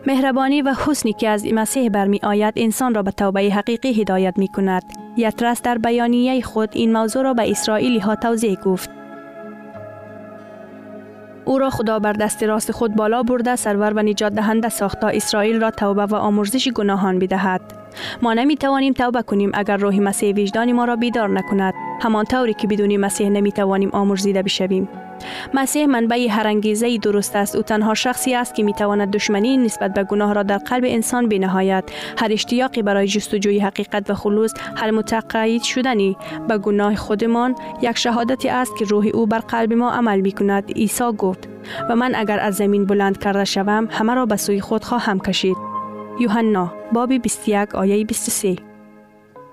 مهربانی 0.08 0.62
و 0.62 0.76
حسنی 0.86 1.14
که 1.14 1.30
از 1.30 1.46
مسیح 1.54 1.90
برمی 1.90 2.20
آید 2.24 2.54
انسان 2.58 2.96
را 2.96 3.04
به 3.04 3.12
توبه 3.12 3.42
حقیقی 3.42 4.02
هدایت 4.02 4.34
می 4.38 4.48
کند. 4.48 4.84
یترس 5.18 5.62
در 5.62 5.78
بیانیه 5.78 6.42
خود 6.42 6.70
این 6.74 6.94
موضوع 6.94 7.24
را 7.24 7.34
به 7.34 7.52
اسرائیلی 7.52 8.00
ها 8.00 8.16
توضیح 8.16 8.56
گفت. 8.56 9.01
او 11.46 11.58
را 11.58 11.70
خدا 11.70 12.00
بر 12.00 12.14
دست 12.14 12.44
راست 12.44 12.72
خود 12.72 12.96
بالا 12.96 13.24
برده 13.24 13.56
سرور 13.56 13.94
و 13.94 14.00
نجات 14.00 14.34
دهنده 14.34 14.70
ساخت 14.70 15.00
تا 15.00 15.08
اسرائیل 15.08 15.62
را 15.62 15.72
توبه 15.72 16.06
و 16.06 16.16
آمرزش 16.16 16.70
گناهان 16.70 17.20
بدهد. 17.20 17.62
ما 18.22 18.34
نمی 18.34 18.56
توانیم 18.56 18.94
توبه 18.94 19.22
کنیم 19.22 19.52
اگر 19.54 19.78
روح 19.78 20.00
مسیح 20.00 20.36
وجدان 20.36 20.72
ما 20.72 20.86
را 20.86 20.96
بیدار 20.96 21.30
نکند. 21.30 21.74
همان 22.02 22.26
طوری 22.26 22.54
که 22.54 22.68
بدون 22.68 22.98
مسیح 22.98 23.30
نمی 23.30 23.52
توانیم 23.52 23.90
آمرزیده 23.90 24.44
بشویم. 24.44 24.90
مسیح 25.54 25.86
منبع 25.86 26.28
هر 26.30 26.48
انگیزه 26.48 26.98
درست 26.98 27.36
است. 27.36 27.56
او 27.56 27.62
تنها 27.62 27.94
شخصی 27.94 28.36
است 28.36 28.56
که 28.56 28.64
می 28.64 28.74
تواند 28.74 29.12
دشمنی 29.12 29.58
نسبت 29.58 29.94
به 29.94 30.04
گناه 30.04 30.34
را 30.34 30.44
در 30.44 30.58
قلب 30.58 30.84
انسان 30.88 31.30
بنهایت 31.30 31.84
هر 32.18 32.32
اشتیاقی 32.32 32.82
برای 32.82 33.08
جستجوی 33.08 33.60
حقیقت 33.60 34.10
و 34.10 34.14
خلوص 34.14 34.54
هر 34.76 34.92
متقاعد 34.92 35.64
شدنی 35.64 36.18
به 36.48 36.58
گناه 36.58 36.96
خودمان 36.96 37.56
یک 37.82 37.98
شهادتی 37.98 38.50
است 38.50 38.78
که 38.78 38.86
روح 38.86 39.08
او 39.14 39.26
بر 39.26 39.40
قلب 39.40 39.74
ما 39.74 39.92
عمل 39.92 40.20
می 40.20 40.32
کند 40.32 40.72
عیسی 40.72 41.12
گفت. 41.18 41.50
و 41.90 41.96
من 41.96 42.16
اگر 42.16 42.40
از 42.40 42.56
زمین 42.56 42.86
بلند 42.86 43.18
کرده 43.18 43.46
شوم 43.46 43.88
همه 43.92 44.14
را 44.14 44.26
به 44.26 44.36
سوی 44.36 44.62
خود 44.62 44.84
خواهم 44.84 45.20
کشید. 45.20 45.58
یوحنا 46.20 46.74
باب 46.94 47.14
21 47.14 47.76
آیه 47.76 48.06
23 48.06 48.56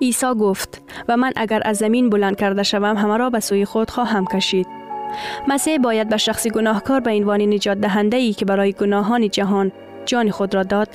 عیسی 0.01 0.27
گفت 0.27 0.83
و 1.09 1.17
من 1.17 1.33
اگر 1.37 1.63
از 1.65 1.77
زمین 1.77 2.11
بلند 2.11 2.37
کرده 2.37 2.63
شوم 2.63 2.97
همه 2.97 3.17
را 3.17 3.31
به 3.31 3.41
سوی 3.41 3.65
خود 3.65 3.91
خواهم 3.91 4.27
کشید. 4.27 4.78
مسیح 5.49 5.79
باید 5.79 6.09
به 6.09 6.17
شخص 6.17 6.47
گناهکار 6.47 7.01
به 7.01 7.11
عنوان 7.11 7.41
نجات 7.41 7.79
دهنده 7.79 8.17
ای 8.17 8.33
که 8.33 8.45
برای 8.45 8.73
گناهان 8.73 9.29
جهان 9.29 9.73
جان 10.07 10.31
خود 10.31 10.55
را 10.55 10.63
داد 10.63 10.89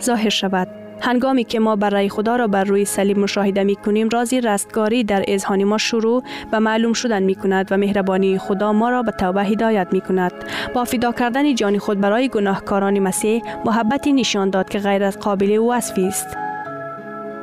ظاهر 0.00 0.28
شود. 0.28 0.68
هنگامی 1.00 1.44
که 1.44 1.60
ما 1.60 1.76
برای 1.76 2.08
خدا 2.08 2.36
را 2.36 2.46
بر 2.46 2.64
روی 2.64 2.84
صلیب 2.84 3.18
مشاهده 3.18 3.64
می 3.64 3.76
کنیم 3.76 4.08
رازی 4.08 4.40
رستگاری 4.40 5.04
در 5.04 5.24
اذهان 5.28 5.64
ما 5.64 5.78
شروع 5.78 6.22
و 6.52 6.60
معلوم 6.60 6.92
شدن 6.92 7.22
می 7.22 7.34
کند 7.34 7.68
و 7.70 7.76
مهربانی 7.76 8.38
خدا 8.38 8.72
ما 8.72 8.90
را 8.90 9.02
به 9.02 9.12
توبه 9.12 9.44
هدایت 9.44 9.88
می 9.92 10.00
کند 10.00 10.32
با 10.74 10.84
فدا 10.84 11.12
کردن 11.12 11.54
جان 11.54 11.78
خود 11.78 12.00
برای 12.00 12.28
گناهکاران 12.28 12.98
مسیح 12.98 13.42
محبتی 13.64 14.12
نشان 14.12 14.50
داد 14.50 14.68
که 14.68 14.78
غیر 14.78 15.04
از 15.04 15.18
قابل 15.18 15.58
وصفی 15.58 16.06
است. 16.06 16.47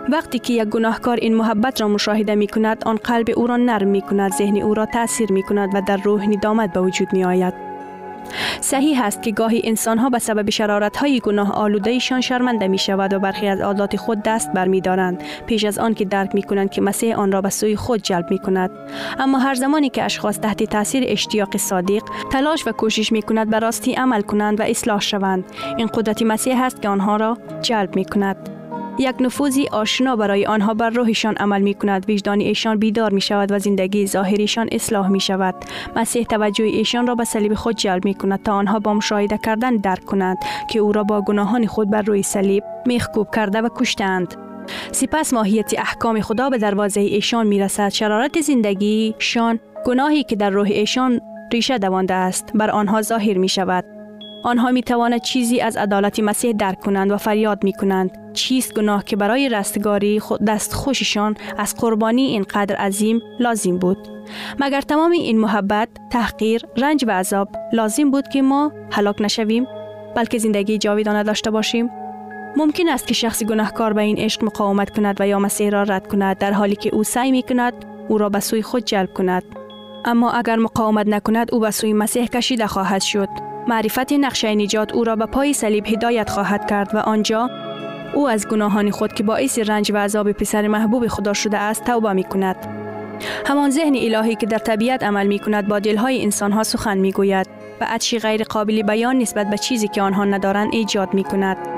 وقتی 0.09 0.39
که 0.39 0.53
یک 0.53 0.69
گناهکار 0.69 1.17
این 1.17 1.35
محبت 1.35 1.81
را 1.81 1.87
مشاهده 1.87 2.35
می 2.35 2.47
کند 2.47 2.83
آن 2.85 2.95
قلب 2.95 3.27
او 3.35 3.47
را 3.47 3.57
نرم 3.57 3.87
می 3.87 4.01
کند 4.01 4.33
ذهن 4.33 4.57
او 4.57 4.73
را 4.73 4.85
تاثیر 4.85 5.31
می 5.31 5.43
کند 5.43 5.69
و 5.73 5.81
در 5.81 5.97
روح 5.97 6.25
ندامت 6.25 6.73
به 6.73 6.81
وجود 6.81 7.13
می 7.13 7.25
آید 7.25 7.53
صحیح 8.61 9.03
است 9.03 9.21
که 9.21 9.31
گاهی 9.31 9.61
انسان 9.63 9.97
ها 9.97 10.09
به 10.09 10.19
سبب 10.19 10.49
شرارت 10.49 10.97
های 10.97 11.19
گناه 11.19 11.51
آلوده 11.51 11.89
ایشان 11.89 12.21
شرمنده 12.21 12.67
می 12.67 12.77
شود 12.77 13.13
و 13.13 13.19
برخی 13.19 13.47
از 13.47 13.61
عادات 13.61 13.95
خود 13.95 14.23
دست 14.23 14.53
بر 14.53 14.67
می 14.67 14.81
دارند 14.81 15.23
پیش 15.45 15.65
از 15.65 15.79
آن 15.79 15.93
که 15.93 16.05
درک 16.05 16.35
می 16.35 16.43
کنند 16.43 16.71
که 16.71 16.81
مسیح 16.81 17.19
آن 17.19 17.31
را 17.31 17.41
به 17.41 17.49
سوی 17.49 17.75
خود 17.75 18.01
جلب 18.01 18.31
می 18.31 18.39
کند 18.39 18.71
اما 19.19 19.39
هر 19.39 19.53
زمانی 19.53 19.89
که 19.89 20.03
اشخاص 20.03 20.39
تحت 20.39 20.63
تاثیر 20.63 21.03
اشتیاق 21.07 21.57
صادق 21.57 22.03
تلاش 22.31 22.67
و 22.67 22.71
کوشش 22.71 23.11
می 23.11 23.21
کند 23.21 23.49
به 23.49 23.59
راستی 23.59 23.93
عمل 23.93 24.21
کنند 24.21 24.59
و 24.59 24.63
اصلاح 24.63 25.01
شوند. 25.01 25.45
این 25.77 25.87
قدرت 25.87 26.21
مسیح 26.21 26.63
است 26.63 26.81
که 26.81 26.89
آنها 26.89 27.15
را 27.15 27.37
جلب 27.61 27.95
می 27.95 28.05
کند 28.05 28.54
یک 28.97 29.15
نفوذی 29.19 29.67
آشنا 29.71 30.15
برای 30.15 30.45
آنها 30.45 30.73
بر 30.73 30.89
روحشان 30.89 31.35
عمل 31.35 31.61
می 31.61 31.73
کند 31.73 32.09
وجدان 32.09 32.39
ایشان 32.39 32.79
بیدار 32.79 33.13
می 33.13 33.21
شود 33.21 33.51
و 33.51 33.59
زندگی 33.59 34.07
ظاهریشان 34.07 34.69
اصلاح 34.71 35.07
می 35.07 35.19
شود 35.19 35.55
مسیح 35.95 36.23
توجه 36.23 36.63
ایشان 36.63 37.07
را 37.07 37.15
به 37.15 37.23
صلیب 37.23 37.53
خود 37.53 37.75
جلب 37.75 38.05
می 38.05 38.13
کند 38.13 38.43
تا 38.43 38.53
آنها 38.53 38.79
با 38.79 38.93
مشاهده 38.93 39.37
کردن 39.37 39.75
درک 39.75 40.05
کنند 40.05 40.37
که 40.69 40.79
او 40.79 40.91
را 40.91 41.03
با 41.03 41.21
گناهان 41.21 41.65
خود 41.65 41.89
بر 41.89 42.01
روی 42.01 42.23
صلیب 42.23 42.63
میخکوب 42.85 43.35
کرده 43.35 43.61
و 43.61 43.69
کشتند. 43.75 44.35
سپس 44.91 45.33
ماهیت 45.33 45.73
احکام 45.77 46.21
خدا 46.21 46.49
به 46.49 46.57
دروازه 46.57 47.01
ایشان 47.01 47.47
می 47.47 47.59
رسد 47.59 47.89
شرارت 47.89 48.41
زندگی 48.41 49.15
شان 49.19 49.59
گناهی 49.85 50.23
که 50.23 50.35
در 50.35 50.49
روح 50.49 50.67
ایشان 50.71 51.21
ریشه 51.53 51.77
دوانده 51.77 52.13
است 52.13 52.51
بر 52.53 52.71
آنها 52.71 53.01
ظاهر 53.01 53.37
می 53.37 53.49
شود 53.49 53.94
آنها 54.45 54.71
می 54.71 54.81
توانند 54.81 55.21
چیزی 55.21 55.61
از 55.61 55.77
عدالت 55.77 56.19
مسیح 56.19 56.53
درک 56.53 56.79
کنند 56.79 57.11
و 57.11 57.17
فریاد 57.17 57.63
می 57.63 57.73
کنند 57.73 58.33
چیست 58.33 58.73
گناه 58.73 59.03
که 59.03 59.15
برای 59.15 59.49
رستگاری 59.49 60.19
خود 60.19 60.45
دست 60.45 60.73
خوششان 60.73 61.35
از 61.57 61.75
قربانی 61.75 62.21
اینقدر 62.21 62.75
عظیم 62.75 63.21
لازم 63.39 63.77
بود؟ 63.77 63.97
مگر 64.59 64.81
تمام 64.81 65.11
این 65.11 65.39
محبت 65.39 65.89
تحقیر 66.09 66.61
رنج 66.77 67.05
و 67.07 67.11
عذاب 67.11 67.49
لازم 67.73 68.11
بود 68.11 68.27
که 68.27 68.41
ما 68.41 68.71
هلاک 68.91 69.21
نشویم؟ 69.21 69.67
بلکه 70.15 70.37
زندگی 70.37 70.77
جاویدانه 70.77 71.23
داشته 71.23 71.51
باشیم؟ 71.51 71.89
ممکن 72.57 72.89
است 72.89 73.07
که 73.07 73.13
شخص 73.13 73.43
گناهکار 73.43 73.93
به 73.93 74.01
این 74.01 74.17
عشق 74.17 74.43
مقاومت 74.43 74.89
کند 74.89 75.21
و 75.21 75.27
یا 75.27 75.39
مسیح 75.39 75.69
را 75.69 75.83
رد 75.83 76.07
کند 76.07 76.37
در 76.37 76.51
حالی 76.51 76.75
که 76.75 76.95
او 76.95 77.03
سعی 77.03 77.31
می 77.31 77.43
کند 77.43 77.73
او 78.07 78.17
را 78.17 78.29
به 78.29 78.39
سوی 78.39 78.61
خود 78.61 78.85
جلب 78.85 79.13
کند. 79.13 79.43
اما 80.05 80.31
اگر 80.31 80.55
مقاومت 80.55 81.07
نکند 81.07 81.53
او 81.53 81.59
به 81.59 81.71
سوی 81.71 81.93
مسیح 81.93 82.25
کشیده 82.25 82.67
خواهد 82.67 83.01
شد. 83.01 83.29
معرفت 83.67 84.13
نقشه 84.13 84.55
نجات 84.55 84.93
او 84.93 85.03
را 85.03 85.15
به 85.15 85.25
پای 85.25 85.53
صلیب 85.53 85.87
هدایت 85.87 86.29
خواهد 86.29 86.69
کرد 86.69 86.95
و 86.95 86.97
آنجا 86.97 87.49
او 88.13 88.29
از 88.29 88.47
گناهان 88.47 88.91
خود 88.91 89.13
که 89.13 89.23
باعث 89.23 89.59
رنج 89.59 89.91
و 89.91 89.97
عذاب 89.97 90.31
پسر 90.31 90.67
محبوب 90.67 91.07
خدا 91.07 91.33
شده 91.33 91.57
است 91.57 91.83
توبه 91.83 92.13
می 92.13 92.23
کند. 92.23 92.55
همان 93.45 93.69
ذهن 93.69 93.95
الهی 93.95 94.35
که 94.35 94.45
در 94.45 94.57
طبیعت 94.57 95.03
عمل 95.03 95.27
می 95.27 95.39
کند 95.39 95.67
با 95.67 95.79
دلهای 95.79 96.23
انسان 96.23 96.51
ها 96.51 96.63
سخن 96.63 96.97
می 96.97 97.11
گوید 97.11 97.47
و 97.81 97.85
عطشی 97.89 98.19
غیر 98.19 98.43
قابل 98.43 98.81
بیان 98.81 99.17
نسبت 99.17 99.49
به 99.49 99.57
چیزی 99.57 99.87
که 99.87 100.01
آنها 100.01 100.25
ندارند 100.25 100.73
ایجاد 100.73 101.13
می 101.13 101.23
کند. 101.23 101.74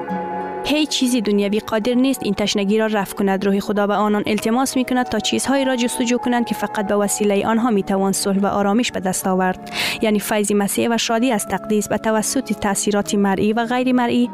هیچ 0.70 0.90
چیزی 0.90 1.22
دنیوی 1.22 1.60
قادر 1.60 1.94
نیست 1.94 2.24
این 2.24 2.34
تشنگی 2.34 2.78
را 2.78 2.86
رفع 2.86 3.16
کند. 3.16 3.46
روح 3.46 3.60
خدا 3.60 3.88
به 3.88 3.94
آنان 3.94 4.24
التماس 4.28 4.78
می 4.78 4.86
کند 4.86 5.06
تا 5.06 5.20
چیزهایی 5.20 5.66
را 5.66 5.76
جستجو 5.76 6.18
کنند 6.18 6.46
که 6.46 6.56
فقط 6.56 6.88
به 6.88 6.96
وسیله 6.96 7.48
آنها 7.48 7.70
می 7.70 7.84
توان 7.84 8.12
صلح 8.12 8.40
و 8.40 8.46
آرامش 8.46 8.92
به 8.92 9.00
دست 9.00 9.28
آورد. 9.28 9.72
یعنی 10.02 10.20
فیض 10.20 10.52
مسیح 10.52 10.90
و 10.92 10.98
شادی 10.98 11.32
از 11.32 11.46
تقدیس 11.46 11.88
به 11.88 11.98
توسط 11.98 12.54
تاثیرات 12.54 13.16
مرئی 13.16 13.54
و 13.54 13.66
غیر 13.66 13.92
مرئی 13.92 14.30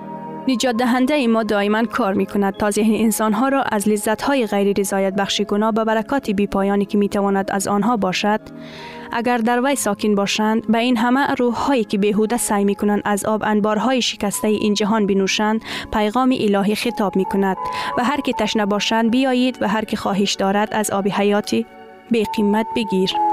نجات 0.47 0.75
دهنده 0.77 1.27
ما 1.27 1.43
دائما 1.43 1.84
کار 1.84 2.13
می 2.13 2.25
کند 2.25 2.58
تا 2.58 2.71
ذهن 2.71 2.93
انسان 2.93 3.34
ها 3.34 3.47
را 3.47 3.62
از 3.62 3.89
لذت 3.89 4.21
های 4.21 4.47
غیر 4.47 4.73
رضایت 4.79 5.13
بخش 5.15 5.41
گناه 5.41 5.71
به 5.71 5.84
برکات 5.84 6.32
بی 6.32 6.47
پایانی 6.47 6.86
که 6.86 6.97
می 6.97 7.10
تواند 7.10 7.51
از 7.51 7.67
آنها 7.67 7.97
باشد 7.97 8.39
اگر 9.12 9.38
در 9.38 9.62
وی 9.63 9.75
ساکن 9.75 10.15
باشند 10.15 10.71
به 10.71 10.77
این 10.77 10.97
همه 10.97 11.27
روح 11.27 11.56
هایی 11.56 11.84
که 11.84 11.97
بهوده 11.97 12.38
سعی 12.38 12.63
می 12.63 12.75
کنند 12.75 13.01
از 13.06 13.25
آب 13.25 13.43
انبارهای 13.45 14.01
شکسته 14.01 14.47
این 14.47 14.73
جهان 14.73 15.08
بنوشند 15.08 15.62
پیغام 15.93 16.36
الهی 16.39 16.75
خطاب 16.75 17.15
می 17.15 17.25
کند 17.25 17.58
و 17.97 18.03
هر 18.03 18.21
که 18.21 18.34
تشنه 18.34 18.65
باشند 18.65 19.12
بیایید 19.12 19.58
و 19.62 19.67
هر 19.67 19.86
که 19.86 19.97
خواهش 19.97 20.34
دارد 20.34 20.69
از 20.71 20.91
آب 20.91 21.08
حیاتی 21.08 21.65
به 22.12 22.23
قیمت 22.36 22.67
بگیر. 22.75 23.32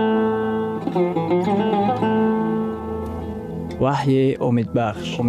وحی 3.80 4.36
امید 4.40 4.72
بخش 4.72 5.20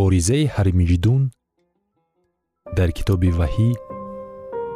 بوریزه 0.00 0.50
هر 0.54 0.74
مجدون 0.74 1.30
در 2.76 2.90
کتاب 2.90 3.24
وحی 3.38 3.74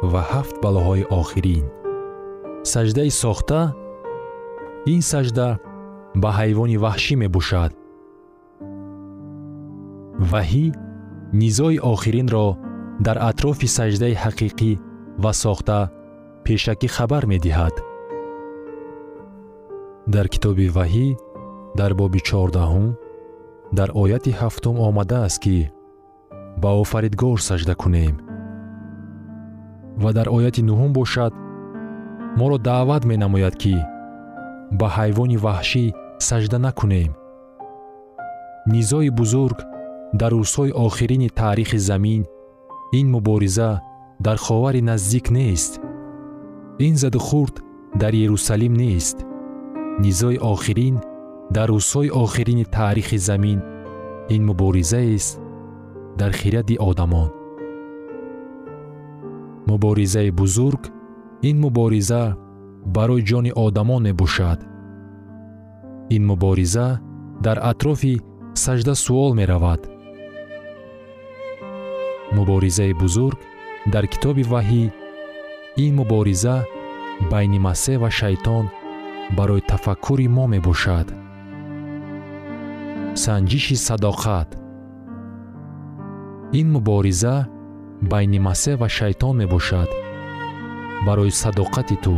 و 0.03 0.17
هفت 0.17 0.61
بالهای 0.61 1.03
آخرین 1.03 1.63
سجده 2.63 3.09
ساخته 3.09 3.75
این 4.85 5.01
سجده 5.01 5.59
با 6.15 6.31
حیوان 6.31 6.77
وحشی 6.77 7.15
می 7.15 7.27
باشد 7.27 7.71
وحی 10.31 10.71
نیزای 11.33 11.79
آخرین 11.79 12.27
را 12.27 12.57
در 13.03 13.27
اطراف 13.27 13.65
سجده 13.65 14.13
حقیقی 14.13 14.79
و 15.23 15.31
ساخته 15.31 15.91
پیشکی 16.43 16.87
خبر 16.87 17.25
می 17.25 17.39
دهد. 17.39 17.73
در 20.11 20.27
کتاب 20.27 20.57
وحی 20.75 21.17
در 21.75 21.93
باب 21.93 22.17
چهاردهم 22.17 22.97
дар 23.71 23.89
ояти 23.93 24.31
ҳафтум 24.31 24.75
омадааст 24.79 25.39
ки 25.43 25.71
ба 26.61 26.69
офаридгор 26.81 27.37
саҷда 27.49 27.75
кунем. 27.81 28.15
Ва 30.01 30.09
дар 30.17 30.27
ояти 30.37 30.61
нуҳум 30.69 30.91
бошад 30.99 31.33
моро 32.39 32.57
даъват 32.57 33.03
менамояд 33.11 33.55
ки 33.61 33.75
ба 34.79 34.87
ҳайвони 34.97 35.37
ваҳшӣ 35.45 35.85
саҷда 36.27 36.57
накунем. 36.65 37.11
Низои 38.73 39.09
бузург 39.09 39.57
дар 40.19 40.31
рӯзҳои 40.39 40.71
охирини 40.85 41.29
таърихи 41.39 41.77
замин 41.89 42.21
ин 42.99 43.07
мубориза 43.15 43.71
дар 44.25 44.37
ховари 44.45 44.81
наздик 44.81 45.25
нест. 45.31 45.73
Ин 46.79 46.95
задухурд 46.95 47.55
дар 48.01 48.13
ерусалим 48.25 48.73
нест. 48.73 49.17
Низои 50.03 50.37
охирин 50.53 50.95
дар 51.51 51.69
рӯзҳои 51.69 52.09
охирини 52.23 52.65
таърихи 52.65 53.17
замин. 53.17 53.61
Ин 54.29 54.45
муборизаест 54.45 55.41
дар 56.19 56.31
хиради 56.31 56.77
одамон. 56.79 57.29
Муборизаи 59.67 60.31
бузург 60.31 60.81
ин 61.41 61.59
мубориза 61.59 62.35
барои 62.85 63.25
ҷони 63.29 63.51
одамон 63.65 64.01
мебошад. 64.03 64.59
Ин 66.09 66.23
мубориза 66.25 66.87
дар 67.45 67.57
атрофи 67.71 68.21
саҷда 68.63 68.93
суол 68.95 69.33
меравад. 69.33 69.81
Муборизаи 72.37 72.93
бузург 72.93 73.39
дар 73.93 74.05
китоби 74.07 74.43
ваҳӣ 74.43 74.83
ин 75.85 75.95
мубориза 75.99 76.55
байни 77.31 77.59
масеҳ 77.67 77.97
ва 78.03 78.09
шайтон 78.19 78.65
барои 79.37 79.61
тафаккури 79.71 80.27
мо 80.27 80.45
мебошад 80.47 81.24
санҷиши 83.23 83.75
садоқат. 83.87 84.49
Ин 86.59 86.67
мубориза 86.75 87.35
байни 88.11 88.39
масеҳ 88.47 88.75
ва 88.81 88.89
шайтон 88.97 89.33
мебошад 89.41 89.89
барои 91.05 91.31
садоқати 91.41 91.97
ту. 92.03 92.15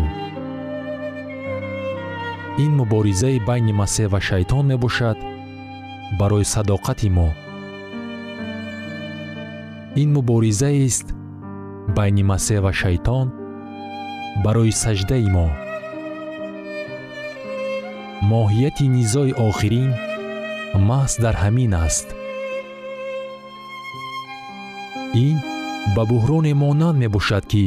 Ин 2.64 2.72
муборизаи 2.80 3.40
байни 3.50 3.74
масеҳ 3.82 4.08
ва 4.14 4.20
шайтон 4.30 4.64
мебошад 4.72 5.18
барои 6.20 6.46
садоқати 6.54 7.10
мо. 7.18 7.30
Ин 10.02 10.10
муборизаест 10.18 11.08
байни 11.98 12.24
масеҳ 12.32 12.60
ва 12.66 12.74
шайтон 12.82 13.28
барои 14.44 14.72
саҷдаи 14.84 15.30
мо. 15.36 15.48
Моҳияти 18.32 18.86
низои 18.98 19.32
охирин 19.48 19.92
маҳз 20.90 21.14
дар 21.24 21.36
ҳамин 21.44 21.74
аст. 21.86 22.08
Ин 25.28 25.38
ба 25.96 26.04
буҳроне 26.12 26.54
монанд 26.64 26.98
мебошад 27.04 27.44
ки 27.52 27.66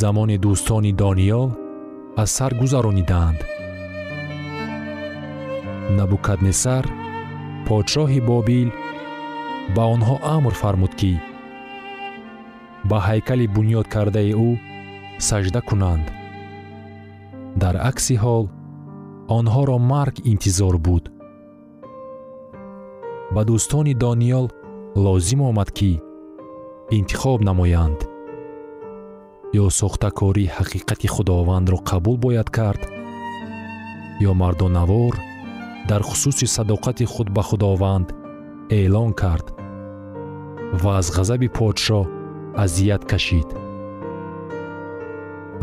замони 0.00 0.36
дӯстони 0.44 0.92
дониёл 1.02 1.48
аз 2.22 2.30
сар 2.36 2.52
гузаронидаанд. 2.60 3.40
Набукаднесар 5.96 6.84
подшоҳи 7.66 8.20
бобил 8.30 8.68
ба 9.74 9.82
онҳо 9.94 10.16
амр 10.36 10.54
фармуд 10.62 10.92
ки 11.00 11.14
ба 12.88 12.98
ҳайкали 13.08 13.46
бунёд 13.56 13.86
кардаи 13.94 14.32
ӯ 14.48 14.50
саҷда 15.28 15.60
кунанд. 15.68 16.06
Дар 17.62 17.74
акси 17.90 18.14
ҳол 18.24 18.44
онҳоро 19.38 19.76
марг 19.92 20.14
интизор 20.32 20.74
буд 20.86 21.04
ба 23.34 23.42
дӯстони 23.48 23.94
дониёл 24.04 24.46
лозим 25.04 25.40
омад 25.48 25.70
ки 25.78 25.92
интихоб 26.98 27.40
намоянд. 27.48 28.00
Ё 29.62 29.66
сохтакории 29.80 30.52
ҳақиқати 30.56 31.08
худовандро 31.14 31.78
қабул 31.90 32.16
бояд 32.24 32.48
кард 32.58 32.82
ё 34.28 34.32
мардонавор 34.42 35.14
дар 35.88 36.02
хусуси 36.08 36.46
садоқати 36.56 37.04
худ 37.12 37.28
ба 37.36 37.42
худованд 37.48 38.08
эълон 38.78 39.12
кард 39.22 39.46
ва 40.82 40.90
аз 41.00 41.06
ғазаби 41.16 41.48
подшоҳ 41.58 42.04
азият 42.64 43.02
кашид. 43.10 43.48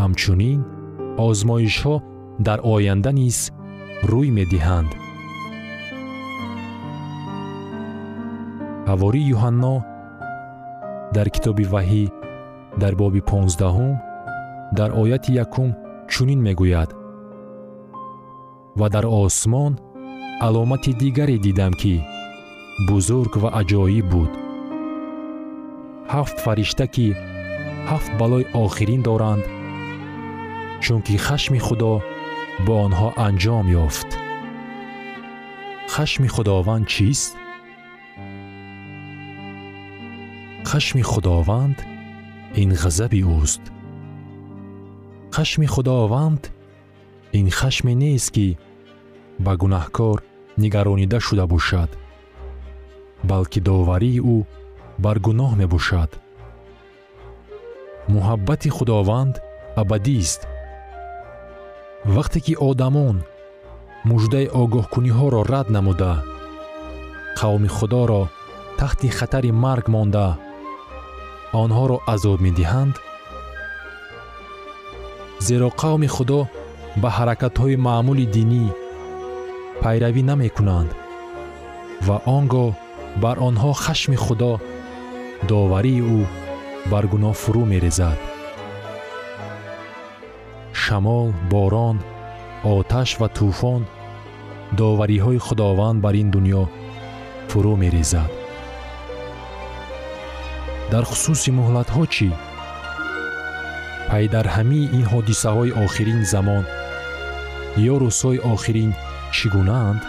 Ҳамчунин 0.02 0.60
озмоишҳо 1.28 1.96
дар 2.48 2.60
оянда 2.74 3.12
низ 3.20 3.38
рӯй 4.12 4.30
медиҳанд 4.40 4.92
ҳавори 8.90 9.22
юҳанно 9.36 9.76
дар 11.16 11.28
китоби 11.36 11.66
ваҳӣ 11.74 12.06
дар 12.82 12.94
боби 13.02 13.22
понздаҳум 13.32 13.94
дар 14.78 14.90
ояти 15.02 15.32
якум 15.46 15.70
чунин 16.12 16.40
мегӯяд 16.48 16.90
ва 18.80 18.88
дар 18.96 19.06
осмон 19.24 19.74
аломати 20.46 20.92
дигаре 21.02 21.38
дидам 21.46 21.74
ки 21.82 21.96
бузург 22.88 23.34
ва 23.44 23.50
аҷоиб 23.62 24.06
буд. 24.14 24.32
Ҳафт 26.14 26.38
фаришта 26.46 26.86
ки 26.96 27.08
ҳафт 27.92 28.12
балои 28.20 28.46
охирин 28.64 29.02
доранд 29.08 29.44
чунки 30.84 31.16
хашми 31.26 31.60
худо 31.68 31.94
бо 32.66 32.74
онҳо 32.86 33.10
анҷом 33.28 33.66
ёфт. 33.86 34.10
Хашми 35.94 36.28
худованд 36.36 36.86
чист 36.94 37.32
хашми 40.70 41.04
худованд 41.12 41.78
ин 42.62 42.70
ғазаби 42.82 43.22
ӯст 43.42 43.64
хашми 45.36 45.68
худованд 45.74 46.44
ин 47.40 47.48
хашме 47.58 47.94
нест 48.04 48.30
ки 48.36 48.48
ба 49.46 49.54
гунаҳкор 49.62 50.18
нигаронида 50.62 51.20
шуда 51.26 51.46
бошад 51.54 51.92
балки 53.30 53.60
доварии 53.60 54.20
ӯ 54.36 54.38
бар 55.04 55.18
гуноҳ 55.26 55.52
мебошад. 55.62 56.12
Муҳаббати 58.14 58.70
худованд 58.78 59.36
абадист 59.82 60.42
вақте 62.16 62.40
ки 62.46 62.54
одамон 62.70 63.18
муждаи 64.10 64.48
огоҳкуниҳоро 64.62 65.42
рад 65.52 65.68
намуда 65.76 66.14
қавми 67.40 67.70
худоро 67.78 68.24
таҳти 68.80 69.08
хатари 69.18 69.52
марг 69.66 69.86
монда 69.96 70.28
онҳоро 71.64 71.98
азоб 72.14 72.40
медиҳанд 72.48 72.96
зеро 75.48 75.70
қавми 75.82 76.10
худо 76.16 76.40
ба 77.02 77.10
ҳаракатҳои 77.18 77.82
маъмули 77.88 78.26
динӣ 78.36 78.66
пайравӣ 79.82 80.22
намекунанд 80.32 80.90
ва 82.08 82.18
он 82.36 82.44
гоҳ 82.54 82.70
бар 83.24 83.38
онҳо 83.48 83.72
хашми 83.84 84.18
худо 84.26 84.54
доварии 85.52 86.02
ӯ 86.18 86.20
бар 86.92 87.04
гуноҳ 87.12 87.34
фурӯ 87.42 87.64
мерезад. 87.74 88.18
Шамол 90.82 91.28
борон 91.52 91.98
оташ 92.76 93.10
ва 93.20 93.28
тӯфон 93.38 93.82
довариҳои 94.80 95.40
худованд 95.46 95.98
бар 96.06 96.16
ин 96.22 96.30
дуньё 96.36 96.64
фурӯ 97.50 97.74
мерезад 97.84 98.30
дар 100.92 101.04
хусуси 101.10 101.50
муҳлатҳо 101.60 102.04
чӣ? 102.16 102.30
Пай 104.10 104.26
дар 104.34 104.46
ҳамаи 104.56 104.92
ин 104.98 105.04
ҳодисаҳои 105.12 105.76
охирини 105.86 106.26
замон 106.34 106.64
ё 107.94 107.96
рӯзҳои 108.04 108.44
охирин 108.54 108.92
чӣ 109.36 109.48
гунаанд 109.56 110.02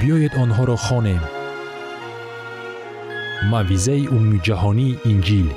биёед 0.00 0.32
онҳоро 0.42 0.76
хонем. 0.86 1.22
Мавъизаи 3.52 4.08
умумиҷаҳонии 4.16 4.98
инҷил. 5.12 5.48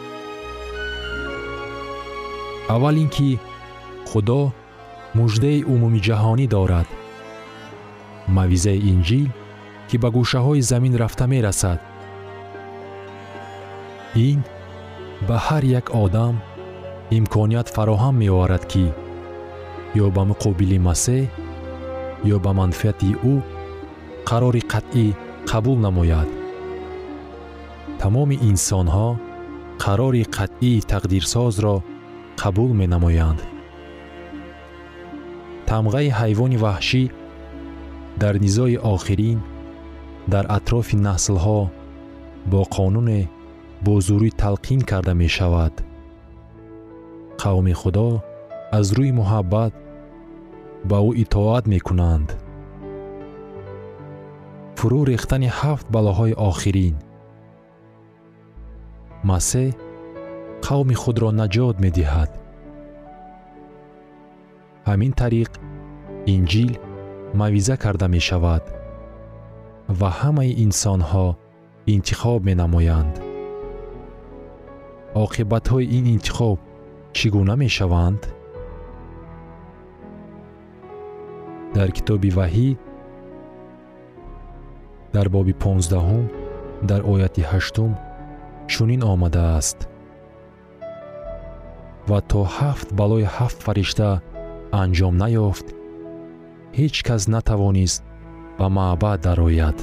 Аввал 2.74 2.96
ин 3.04 3.10
ки 3.16 3.30
худо 4.10 4.42
муждаи 5.18 5.66
умуми 5.74 6.00
ҷаҳонӣ 6.08 6.46
дорад. 6.56 6.88
Мавизаи 8.38 8.80
инҷил 8.92 9.30
ки 9.88 9.96
ба 10.02 10.10
гӯшаҳои 10.16 10.62
замин 10.72 10.94
рафта 11.02 11.26
мерасад 11.34 11.80
ин 14.16 14.40
ба 15.28 15.38
ҳар 15.46 15.64
як 15.80 15.86
одам 16.04 16.36
имконият 17.18 17.68
фароҳам 17.76 18.16
меоварад 18.22 18.64
ки 18.72 18.86
ё 20.04 20.08
ба 20.16 20.24
муқобили 20.32 20.78
масеҳ 20.88 21.24
ё 22.34 22.38
ба 22.46 22.52
манфиати 22.60 23.12
ӯ 23.34 23.36
қарори 24.30 24.62
қатъӣ 24.74 25.08
қабул 25.50 25.78
намояд. 25.86 26.30
Тамоми 28.02 28.38
инсонҳо 28.50 29.10
қарори 29.84 30.24
қатъии 30.38 30.86
тақдирсозро 30.92 31.76
қабул 32.42 32.72
менамоянд. 32.82 33.40
Тамғаи 35.70 36.10
ҳайвони 36.20 36.58
ваҳшӣ 36.66 37.04
дар 38.22 38.36
низои 38.46 38.78
охирин 38.94 39.40
дар 40.34 40.46
атрофи 40.58 40.96
наслҳо 41.08 41.60
бо 42.52 42.62
қонуне 42.76 43.22
бо 43.86 43.94
зурӣ 44.08 44.30
талқин 44.42 44.82
карда 44.90 45.14
мешавад. 45.24 45.74
Қавми 47.42 47.74
худо 47.82 48.10
аз 48.78 48.88
рӯи 48.98 49.12
муҳаббат 49.20 49.74
ба 50.90 50.98
ӯ 51.10 51.12
итоат 51.24 51.64
мекунанд. 51.74 52.30
Фурӯ 54.78 55.02
рехтани 55.12 55.50
ҳафт 55.60 55.86
балоҳои 55.96 56.34
охирин. 56.50 56.96
Масеҳ 59.30 59.70
қавми 60.66 60.96
худро 61.02 61.30
наҷот 61.42 61.76
медиҳад. 61.86 62.32
Ҳамин 64.90 65.12
тариқ 65.22 65.52
инҷил 66.36 66.72
мавъиза 67.40 67.76
карда 67.84 68.08
мешавад 68.16 68.64
ва 70.00 70.10
ҳамаи 70.20 70.52
инсонҳо 70.66 71.28
интихоб 71.94 72.40
менамоянд 72.50 73.29
оқибатҳои 75.14 75.86
ин 75.98 76.06
интихоб 76.16 76.60
чӣ 77.14 77.28
гуна 77.30 77.56
мешаванд? 77.56 78.22
Дар 81.76 81.90
китоби 81.98 82.30
ваҳӣ 82.38 82.70
дар 85.16 85.28
боби 85.36 85.54
понздаҳум 85.64 86.26
дар 86.90 87.02
ояти 87.12 87.42
ҳаштум 87.52 87.92
чунин 88.72 89.02
омадааст. 89.14 89.80
Ва 92.10 92.20
то 92.30 92.42
ҳафт 92.58 92.88
балои 93.00 93.26
ҳафт 93.36 93.60
фаришта 93.66 94.10
анҷом 94.82 95.16
наёфт 95.24 95.68
ҳеҷ 96.78 96.96
кас 97.08 97.24
натавонист 97.34 98.02
ба 98.60 98.68
маъбад 98.78 99.20
дарояд. 99.22 99.78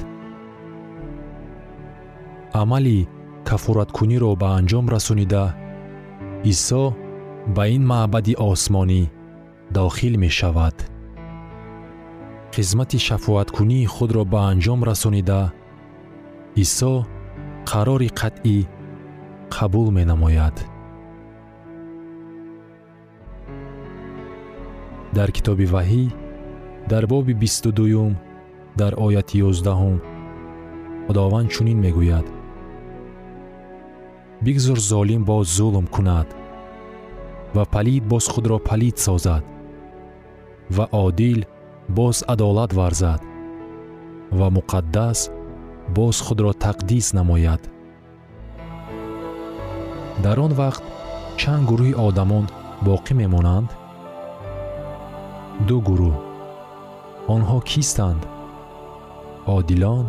Амали 2.61 2.99
кафораткуниро 3.49 4.31
ба 4.41 4.47
анҷом 4.59 4.85
расонида 4.93 5.45
исо 6.51 6.83
ба 7.55 7.63
ин 7.75 7.83
маъбади 7.91 8.33
осмонӣ 8.49 9.03
дохил 9.75 10.13
мешавад. 10.23 10.77
Хизмати 12.55 12.97
шафоаткунии 13.07 13.91
худро 13.93 14.23
ба 14.33 14.39
анҷом 14.51 14.79
расонида 14.89 15.41
исо 16.63 16.93
қарори 17.69 18.09
қатъӣ 18.19 18.57
қабул 19.55 19.87
менамояд. 19.97 20.57
Дар 25.17 25.29
китоби 25.35 25.65
ваҳӣ 25.73 26.03
дар 26.91 27.03
боби 27.11 27.33
бисту 27.41 27.69
дуюм 27.77 28.13
дар 28.81 28.93
ояти 29.05 29.35
ёздаҳум 29.49 29.97
худованд 31.05 31.47
чунин 31.53 31.79
мегӯяд 31.85 32.27
бигзор 34.41 34.79
золим 34.79 35.23
боз 35.25 35.47
зулм 35.57 35.87
кунад 35.87 36.27
ва 37.55 37.65
палид 37.65 38.03
боз 38.11 38.27
худро 38.27 38.57
палид 38.59 38.97
созад 38.99 39.43
ва 40.69 40.85
одил 40.91 41.45
боз 41.87 42.23
адолат 42.27 42.71
варзад 42.73 43.21
ва 44.31 44.47
муқаддас 44.57 45.19
боз 45.95 46.21
худро 46.21 46.51
тақдис 46.51 47.13
намояд. 47.13 47.61
Дар 50.23 50.39
он 50.39 50.53
вақт 50.61 50.83
чанд 51.39 51.63
гурӯҳи 51.69 51.93
одамон 52.07 52.45
боқӣ 52.87 53.13
мемонанд? 53.21 53.69
Ду 55.67 55.77
гурӯҳ. 55.87 56.15
Онҳо 57.33 57.57
кистанд? 57.69 58.21
Одилон 59.55 60.05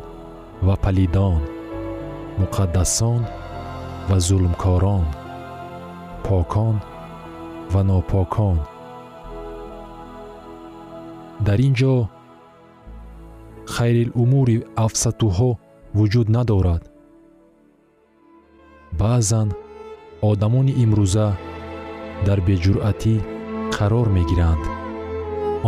ва 0.67 0.75
палидон 0.85 1.41
муқаддасон 2.41 3.21
ва 4.09 4.19
зулмкорон 4.21 5.05
покон 6.25 6.77
ва 7.73 7.83
нопокон. 7.89 8.59
Дар 11.47 11.59
ин 11.67 11.75
ҷо 11.81 11.95
хайрилумури 13.75 14.57
афсатуҳо 14.85 15.51
вуҷуд 15.97 16.29
надорад. 16.37 16.83
Баъзан 19.01 19.49
одамони 20.31 20.73
имрӯза 20.85 21.29
дар 22.27 22.39
беҷуръатӣ 22.47 23.15
қарор 23.77 24.07
мегиранд. 24.17 24.65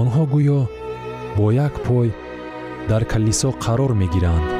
Онҳо 0.01 0.23
гӯё 0.33 0.61
бо 1.37 1.47
як 1.67 1.75
пой 1.87 2.09
дар 2.91 3.03
калисо 3.13 3.51
қарор 3.65 3.93
мегиранд 4.03 4.60